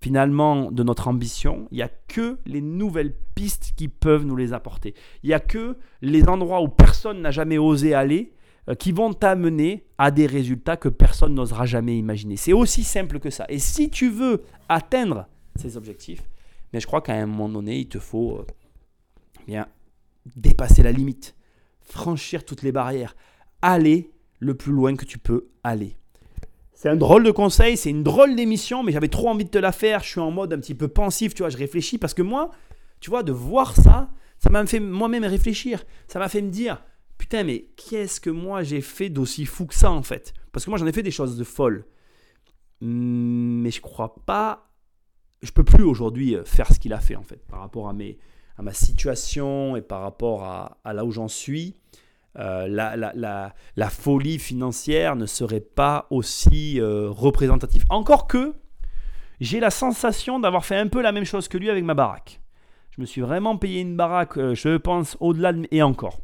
finalement 0.00 0.72
de 0.72 0.82
notre 0.82 1.06
ambition, 1.06 1.68
il 1.70 1.76
n'y 1.76 1.82
a 1.82 1.90
que 2.08 2.40
les 2.44 2.60
nouvelles 2.60 3.14
pistes 3.36 3.72
qui 3.76 3.86
peuvent 3.86 4.24
nous 4.24 4.36
les 4.36 4.52
apporter. 4.52 4.94
Il 5.22 5.28
n'y 5.28 5.34
a 5.34 5.40
que 5.40 5.76
les 6.02 6.28
endroits 6.28 6.60
où 6.60 6.66
personne 6.66 7.22
n'a 7.22 7.30
jamais 7.30 7.58
osé 7.58 7.94
aller 7.94 8.32
qui 8.74 8.92
vont 8.92 9.12
t'amener 9.12 9.86
à 9.96 10.10
des 10.10 10.26
résultats 10.26 10.76
que 10.76 10.88
personne 10.88 11.34
n'osera 11.34 11.66
jamais 11.66 11.96
imaginer. 11.96 12.36
C'est 12.36 12.52
aussi 12.52 12.84
simple 12.84 13.18
que 13.18 13.30
ça. 13.30 13.46
Et 13.48 13.58
si 13.58 13.90
tu 13.90 14.10
veux 14.10 14.42
atteindre 14.68 15.26
ces 15.56 15.76
objectifs, 15.76 16.22
mais 16.72 16.80
je 16.80 16.86
crois 16.86 17.00
qu'à 17.00 17.14
un 17.14 17.26
moment 17.26 17.48
donné, 17.48 17.78
il 17.78 17.88
te 17.88 17.98
faut 17.98 18.38
euh, 18.38 18.46
bien 19.46 19.66
dépasser 20.36 20.82
la 20.82 20.92
limite, 20.92 21.34
franchir 21.80 22.44
toutes 22.44 22.62
les 22.62 22.72
barrières, 22.72 23.16
aller 23.62 24.10
le 24.38 24.54
plus 24.54 24.72
loin 24.72 24.94
que 24.94 25.04
tu 25.04 25.18
peux 25.18 25.48
aller. 25.64 25.96
C'est 26.74 26.88
un 26.88 26.96
drôle 26.96 27.24
de 27.24 27.30
conseil, 27.32 27.76
c'est 27.76 27.90
une 27.90 28.04
drôle 28.04 28.36
d'émission, 28.36 28.84
mais 28.84 28.92
j'avais 28.92 29.08
trop 29.08 29.28
envie 29.28 29.44
de 29.44 29.50
te 29.50 29.58
la 29.58 29.72
faire. 29.72 30.04
Je 30.04 30.10
suis 30.10 30.20
en 30.20 30.30
mode 30.30 30.52
un 30.52 30.60
petit 30.60 30.74
peu 30.74 30.86
pensif, 30.86 31.34
tu 31.34 31.42
vois, 31.42 31.50
je 31.50 31.56
réfléchis 31.56 31.98
parce 31.98 32.14
que 32.14 32.22
moi, 32.22 32.50
tu 33.00 33.10
vois, 33.10 33.22
de 33.24 33.32
voir 33.32 33.74
ça, 33.74 34.10
ça 34.38 34.50
m'a 34.50 34.64
fait 34.66 34.78
moi-même 34.78 35.24
réfléchir. 35.24 35.84
Ça 36.06 36.20
m'a 36.20 36.28
fait 36.28 36.42
me 36.42 36.50
dire, 36.50 36.84
putain, 37.18 37.44
mais 37.44 37.66
qu'est-ce 37.76 38.20
que 38.20 38.30
moi 38.30 38.62
j'ai 38.62 38.80
fait 38.80 39.10
d'aussi 39.10 39.44
fou 39.44 39.66
que 39.66 39.74
ça 39.74 39.90
en 39.90 40.02
fait? 40.02 40.32
Parce 40.52 40.64
que 40.64 40.70
moi 40.70 40.78
j'en 40.78 40.86
ai 40.86 40.92
fait 40.92 41.02
des 41.02 41.10
choses 41.10 41.36
de 41.36 41.44
folles. 41.44 41.84
Mais 42.80 43.70
je 43.70 43.80
crois 43.80 44.14
pas. 44.24 44.70
Je 45.42 45.50
peux 45.50 45.64
plus 45.64 45.84
aujourd'hui 45.84 46.34
euh, 46.34 46.44
faire 46.44 46.72
ce 46.72 46.78
qu'il 46.78 46.92
a 46.92 47.00
fait 47.00 47.16
en 47.16 47.22
fait 47.22 47.44
par 47.46 47.60
rapport 47.60 47.88
à, 47.88 47.92
mes, 47.92 48.18
à 48.56 48.62
ma 48.62 48.72
situation 48.72 49.76
et 49.76 49.82
par 49.82 50.00
rapport 50.00 50.44
à, 50.44 50.78
là 50.84 51.04
où 51.04 51.10
j'en 51.10 51.28
suis. 51.28 51.74
Euh, 52.38 52.68
la, 52.68 52.94
la, 52.96 53.54
la, 53.74 53.90
folie 53.90 54.38
financière 54.38 55.16
ne 55.16 55.26
serait 55.26 55.60
pas 55.60 56.06
aussi 56.10 56.80
euh, 56.80 57.08
représentative. 57.10 57.84
Encore 57.88 58.28
que 58.28 58.54
j'ai 59.40 59.58
la 59.58 59.70
sensation 59.70 60.38
d'avoir 60.38 60.64
fait 60.64 60.76
un 60.76 60.86
peu 60.86 61.02
la 61.02 61.10
même 61.10 61.24
chose 61.24 61.48
que 61.48 61.58
lui 61.58 61.68
avec 61.68 61.82
ma 61.82 61.94
baraque. 61.94 62.40
Je 62.90 63.00
me 63.00 63.06
suis 63.06 63.22
vraiment 63.22 63.56
payé 63.56 63.80
une 63.80 63.96
baraque, 63.96 64.38
je 64.54 64.76
pense, 64.76 65.16
au-delà 65.20 65.52
de... 65.52 65.66
Et 65.70 65.82
encore. 65.82 66.20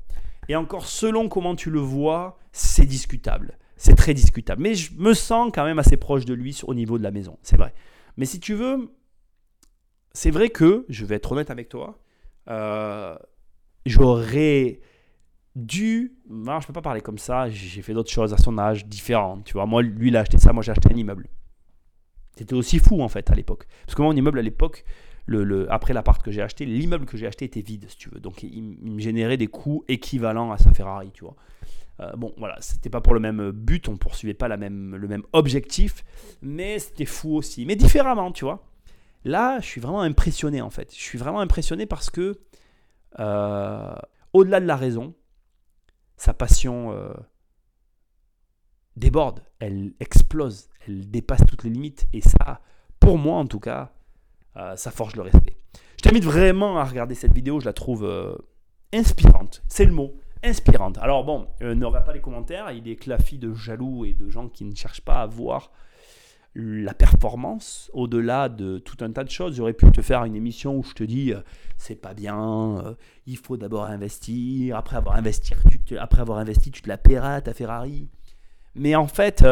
Et 0.49 0.57
encore, 0.57 0.87
selon 0.87 1.29
comment 1.29 1.55
tu 1.55 1.71
le 1.71 1.81
vois, 1.81 2.39
c'est 2.53 2.87
discutable. 2.87 3.59
C'est 3.77 3.95
très 3.95 4.15
discutable. 4.15 4.63
Mais 4.63 4.75
je 4.75 4.95
me 4.95 5.15
sens 5.15 5.51
quand 5.53 5.65
même 5.65 5.79
assez 5.79 5.97
proche 5.97 6.25
de 6.25 6.35
lui 6.35 6.61
au 6.65 6.75
niveau 6.75 6.99
de 6.99 7.03
la 7.03 7.11
maison. 7.11 7.39
C'est 7.43 7.57
vrai. 7.57 7.75
Mais 8.17 8.27
si 8.27 8.41
tu 8.41 8.55
veux, 8.55 8.93
c'est 10.13 10.31
vrai 10.31 10.51
que, 10.51 10.87
je 10.89 11.05
vais 11.05 11.17
être 11.17 11.33
honnête 11.33 11.51
avec 11.51 11.69
toi, 11.69 11.99
euh, 12.49 13.17
j'aurais 13.87 14.81
dû. 15.57 16.17
Non, 16.29 16.61
je 16.61 16.67
peux 16.67 16.73
pas 16.73 16.83
parler 16.83 17.01
comme 17.01 17.19
ça. 17.19 17.49
J'ai 17.51 17.83
fait 17.83 17.95
d'autres 17.95 18.11
choses 18.11 18.33
à 18.33 18.39
son 18.39 18.59
âge 18.59 18.87
différentes. 18.87 19.45
Tu 19.45 19.55
vois, 19.55 19.67
moi, 19.67 19.83
lui, 19.83 20.09
il 20.09 20.17
a 20.17 20.21
acheté 20.21 20.39
ça. 20.39 20.53
Moi, 20.53 20.63
j'ai 20.63 20.73
acheté 20.73 20.93
un 20.93 20.97
immeuble. 20.97 21.29
C'était 22.37 22.55
aussi 22.55 22.79
fou 22.79 23.01
en 23.01 23.09
fait 23.09 23.31
à 23.31 23.35
l'époque. 23.35 23.67
Parce 23.87 23.95
que 23.95 24.03
moi, 24.03 24.13
mon 24.13 24.17
immeuble 24.17 24.39
à 24.39 24.43
l'époque, 24.43 24.85
le, 25.27 25.73
après 25.73 25.95
l'appart 25.95 26.23
que 26.23 26.31
j'ai 26.31 26.43
acheté, 26.43 26.67
l'immeuble 26.67 27.07
que 27.07 27.17
j'ai 27.17 27.27
acheté 27.27 27.45
était 27.45 27.63
vide, 27.63 27.87
si 27.89 27.97
tu 27.97 28.11
veux. 28.11 28.21
Donc 28.21 28.43
il, 28.43 28.63
me 28.63 29.01
générait 29.01 29.37
des 29.37 29.47
coûts 29.47 29.85
équivalents 29.89 30.53
à 30.53 30.59
sa 30.59 30.73
Ferrari, 30.73 31.11
tu 31.13 31.25
vois. 31.25 31.37
Euh, 32.01 32.13
bon, 32.17 32.35
voilà, 32.37 32.57
c'était 32.61 32.91
pas 32.91 33.01
pour 33.01 33.15
le 33.15 33.21
même 33.21 33.51
but, 33.53 33.89
on 33.89 33.97
poursuivait 33.97 34.35
pas 34.35 34.49
la 34.49 34.57
même, 34.57 34.97
le 34.97 35.09
même 35.09 35.23
objectif, 35.33 36.05
mais 36.43 36.79
c'était 36.79 37.05
fou 37.05 37.37
aussi, 37.37 37.65
mais 37.67 37.77
différemment, 37.77 38.33
tu 38.33 38.45
vois. 38.45 38.67
Là, 39.25 39.61
je 39.61 39.67
suis 39.67 39.81
vraiment 39.81 40.03
impressionné 40.03 40.61
en 40.61 40.71
fait. 40.71 40.93
Je 40.95 41.01
suis 41.01 41.19
vraiment 41.19 41.41
impressionné 41.41 41.87
parce 41.87 42.11
que, 42.11 42.41
euh, 43.21 43.95
au-delà 44.33 44.61
de 44.61 44.67
la 44.67 44.77
raison, 44.77 45.15
sa 46.17 46.35
passion 46.35 46.93
euh, 46.93 47.15
déborde, 48.97 49.43
elle 49.61 49.95
explose, 50.01 50.69
elle 50.87 51.11
dépasse 51.11 51.47
toutes 51.47 51.65
les 51.65 51.71
limites, 51.71 52.07
et 52.13 52.21
ça, 52.21 52.61
pour 53.01 53.19
moi 53.19 53.39
en 53.39 53.47
tout 53.47 53.61
cas, 53.61 53.95
euh, 54.57 54.77
ça 54.77 54.91
forge 54.91 55.17
le 55.17 55.23
respect. 55.23 55.57
Je 55.97 56.03
t'invite 56.03 56.25
vraiment 56.25 56.79
à 56.79 56.85
regarder 56.85 57.15
cette 57.15 57.33
vidéo, 57.33 57.61
je 57.61 57.67
la 57.67 57.73
trouve 57.73 58.05
euh, 58.05 58.37
inspirante. 58.93 59.63
C'est 59.69 59.85
le 59.85 59.93
mot, 59.93 60.15
inspirante. 60.43 60.99
Alors 60.99 61.25
bon, 61.25 61.49
euh, 61.63 61.75
ne 61.75 61.85
regarde 61.85 62.07
pas 62.07 62.13
les 62.13 62.21
commentaires, 62.21 62.71
il 62.71 62.89
est 62.89 62.97
clafi 62.97 63.39
de 63.39 63.53
jaloux 63.53 64.05
et 64.05 64.13
de 64.13 64.29
gens 64.29 64.49
qui 64.49 64.65
ne 64.65 64.75
cherchent 64.75 65.01
pas 65.01 65.23
à 65.23 65.27
voir 65.27 65.73
la 66.57 66.95
performance 66.95 67.91
au-delà 67.95 68.49
de 68.49 68.79
tout 68.79 68.97
un 69.01 69.11
tas 69.11 69.25
de 69.25 69.31
choses. 69.31 69.57
J'aurais 69.57 69.73
pu 69.73 69.91
te 69.91 70.03
faire 70.03 70.25
une 70.25 70.37
émission 70.37 70.77
où 70.77 70.85
je 70.85 70.95
te 70.95 71.03
dis 71.03 71.33
c'est 71.79 72.01
pas 72.01 72.15
bien, 72.15 72.95
il 73.27 73.37
faut 73.37 73.57
d'abord 73.57 73.87
investir, 73.87 74.77
après 74.77 74.95
avoir 74.95 75.17
investi, 75.17 75.53
tu 75.85 75.99
après 75.99 76.21
avoir 76.21 76.39
investi, 76.39 76.71
tu 76.71 76.81
te 76.81 76.89
la 76.89 76.97
paieras 76.97 77.41
ta 77.41 77.55
Ferrari. 77.55 78.09
Mais 78.77 78.95
en 78.95 79.09
fait, 79.09 79.45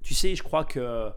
tu 0.00 0.14
sais, 0.14 0.36
je 0.36 0.44
crois 0.44 0.64
que 0.64 1.10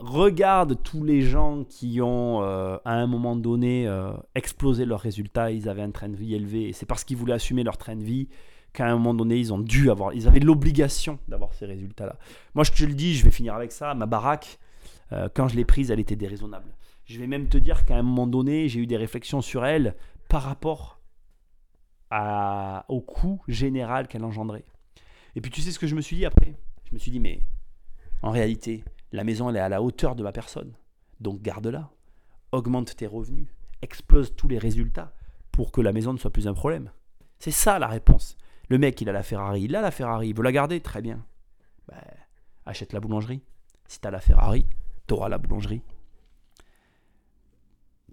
regarde 0.00 0.82
tous 0.82 1.04
les 1.04 1.20
gens 1.20 1.64
qui 1.64 2.00
ont, 2.00 2.42
euh, 2.42 2.78
à 2.84 2.94
un 2.94 3.06
moment 3.06 3.36
donné, 3.36 3.86
euh, 3.86 4.12
explosé 4.34 4.84
leurs 4.86 5.00
résultats. 5.00 5.50
Ils 5.50 5.68
avaient 5.68 5.82
un 5.82 5.90
train 5.90 6.08
de 6.08 6.16
vie 6.16 6.34
élevé. 6.34 6.68
Et 6.68 6.72
c'est 6.72 6.86
parce 6.86 7.04
qu'ils 7.04 7.16
voulaient 7.16 7.34
assumer 7.34 7.62
leur 7.62 7.76
train 7.76 7.96
de 7.96 8.02
vie 8.02 8.28
qu'à 8.72 8.86
un 8.86 8.94
moment 8.94 9.14
donné, 9.14 9.36
ils 9.36 9.52
ont 9.52 9.58
dû 9.58 9.90
avoir, 9.90 10.14
ils 10.14 10.26
avaient 10.26 10.40
l'obligation 10.40 11.18
d'avoir 11.28 11.52
ces 11.54 11.66
résultats-là. 11.66 12.16
Moi, 12.54 12.64
je 12.64 12.72
te 12.72 12.82
le 12.84 12.94
dis, 12.94 13.14
je 13.14 13.24
vais 13.24 13.30
finir 13.30 13.54
avec 13.54 13.72
ça. 13.72 13.94
Ma 13.94 14.06
baraque, 14.06 14.58
euh, 15.12 15.28
quand 15.34 15.48
je 15.48 15.56
l'ai 15.56 15.64
prise, 15.64 15.90
elle 15.90 16.00
était 16.00 16.16
déraisonnable. 16.16 16.72
Je 17.04 17.18
vais 17.18 17.26
même 17.26 17.48
te 17.48 17.58
dire 17.58 17.84
qu'à 17.84 17.96
un 17.96 18.02
moment 18.02 18.26
donné, 18.26 18.68
j'ai 18.68 18.80
eu 18.80 18.86
des 18.86 18.96
réflexions 18.96 19.42
sur 19.42 19.66
elle 19.66 19.96
par 20.28 20.42
rapport 20.42 20.98
au 22.88 23.00
coût 23.00 23.40
général 23.46 24.08
qu'elle 24.08 24.24
engendrait. 24.24 24.64
Et 25.36 25.40
puis, 25.40 25.50
tu 25.50 25.60
sais 25.60 25.70
ce 25.70 25.78
que 25.78 25.86
je 25.86 25.94
me 25.94 26.00
suis 26.00 26.16
dit 26.16 26.24
après? 26.24 26.54
Je 26.88 26.94
me 26.94 26.98
suis 26.98 27.12
dit, 27.12 27.20
mais 27.20 27.40
en 28.22 28.30
réalité, 28.30 28.82
la 29.12 29.24
maison, 29.24 29.50
elle 29.50 29.56
est 29.56 29.60
à 29.60 29.68
la 29.68 29.82
hauteur 29.82 30.14
de 30.14 30.22
ma 30.22 30.32
personne. 30.32 30.72
Donc 31.20 31.42
garde-la. 31.42 31.90
Augmente 32.52 32.96
tes 32.96 33.06
revenus. 33.06 33.48
Explose 33.82 34.34
tous 34.36 34.48
les 34.48 34.58
résultats 34.58 35.12
pour 35.52 35.72
que 35.72 35.80
la 35.80 35.92
maison 35.92 36.12
ne 36.12 36.18
soit 36.18 36.32
plus 36.32 36.48
un 36.48 36.54
problème. 36.54 36.90
C'est 37.38 37.50
ça 37.50 37.78
la 37.78 37.88
réponse. 37.88 38.36
Le 38.68 38.78
mec, 38.78 39.00
il 39.00 39.08
a 39.08 39.12
la 39.12 39.22
Ferrari. 39.22 39.62
Il 39.62 39.74
a 39.74 39.80
la 39.80 39.90
Ferrari. 39.90 40.28
Il 40.28 40.34
veut 40.34 40.42
la 40.42 40.52
garder. 40.52 40.80
Très 40.80 41.02
bien. 41.02 41.24
Ben, 41.88 41.96
achète 42.66 42.92
la 42.92 43.00
boulangerie. 43.00 43.42
Si 43.88 44.00
tu 44.00 44.06
as 44.06 44.10
la 44.10 44.20
Ferrari, 44.20 44.66
tu 45.08 45.14
auras 45.14 45.28
la 45.28 45.38
boulangerie. 45.38 45.82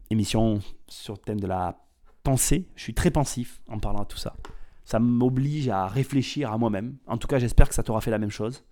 Émission 0.10 0.60
sur 0.88 1.14
le 1.14 1.20
thème 1.20 1.40
de 1.40 1.48
la 1.48 1.80
pensée. 2.24 2.68
Je 2.76 2.84
suis 2.84 2.94
très 2.94 3.12
pensif 3.12 3.62
en 3.68 3.80
parlant 3.80 4.02
de 4.02 4.08
tout 4.08 4.18
ça. 4.18 4.36
Ça 4.86 5.00
m'oblige 5.00 5.68
à 5.70 5.88
réfléchir 5.88 6.52
à 6.52 6.58
moi-même. 6.58 6.98
En 7.06 7.18
tout 7.18 7.28
cas, 7.28 7.40
j'espère 7.40 7.68
que 7.68 7.76
ça 7.76 7.84
t'aura 7.84 8.02
fait 8.02 8.12
la 8.12 8.18
même 8.18 8.32
chose 8.32 8.64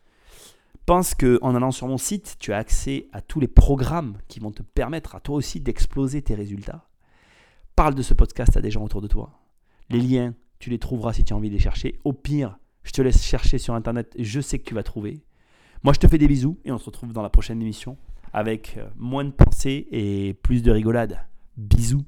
pense 0.86 1.16
qu'en 1.16 1.56
allant 1.56 1.72
sur 1.72 1.88
mon 1.88 1.98
site, 1.98 2.38
tu 2.40 2.54
as 2.54 2.58
accès 2.58 3.08
à 3.12 3.22
tous 3.22 3.40
les 3.40 3.48
programmes 3.48 4.18
qui 4.28 4.40
vont 4.40 4.52
te 4.52 4.64
permettre 4.64 5.16
à 5.16 5.20
toi 5.20 5.36
aussi 5.36 5.60
d'exploser 5.60 6.22
tes 6.22 6.36
résultats? 6.36 6.88
Parle 7.76 7.96
de 7.96 8.02
ce 8.02 8.14
podcast 8.14 8.56
à 8.56 8.62
des 8.62 8.72
gens 8.72 8.84
autour 8.84 9.02
de 9.02 9.08
toi. 9.08 9.40
Les 9.90 10.00
liens, 10.00 10.34
tu 10.60 10.70
les 10.70 10.80
trouveras 10.80 11.14
si 11.14 11.24
tu 11.24 11.34
as 11.34 11.36
envie 11.36 11.50
de 11.50 11.56
les 11.56 11.60
chercher. 11.60 12.00
Au 12.04 12.14
pire, 12.14 12.58
je 12.84 12.92
te 12.92 13.02
laisse 13.02 13.24
chercher 13.24 13.58
sur 13.58 13.74
Internet, 13.74 14.16
je 14.18 14.40
sais 14.40 14.60
que 14.60 14.64
tu 14.64 14.74
vas 14.74 14.84
trouver. 14.84 15.24
Moi, 15.84 15.94
je 15.94 16.00
te 16.00 16.08
fais 16.08 16.18
des 16.18 16.28
bisous 16.28 16.58
et 16.66 16.72
on 16.72 16.78
se 16.78 16.86
retrouve 16.86 17.14
dans 17.14 17.22
la 17.22 17.30
prochaine 17.30 17.62
émission 17.62 17.98
avec 18.34 18.76
euh, 18.78 18.88
moins 18.98 19.24
de 19.24 19.32
pensées 19.32 19.88
et 19.92 20.34
plus 20.34 20.62
de 20.62 20.72
rigolade. 20.72 21.20
Bisous. 21.58 22.06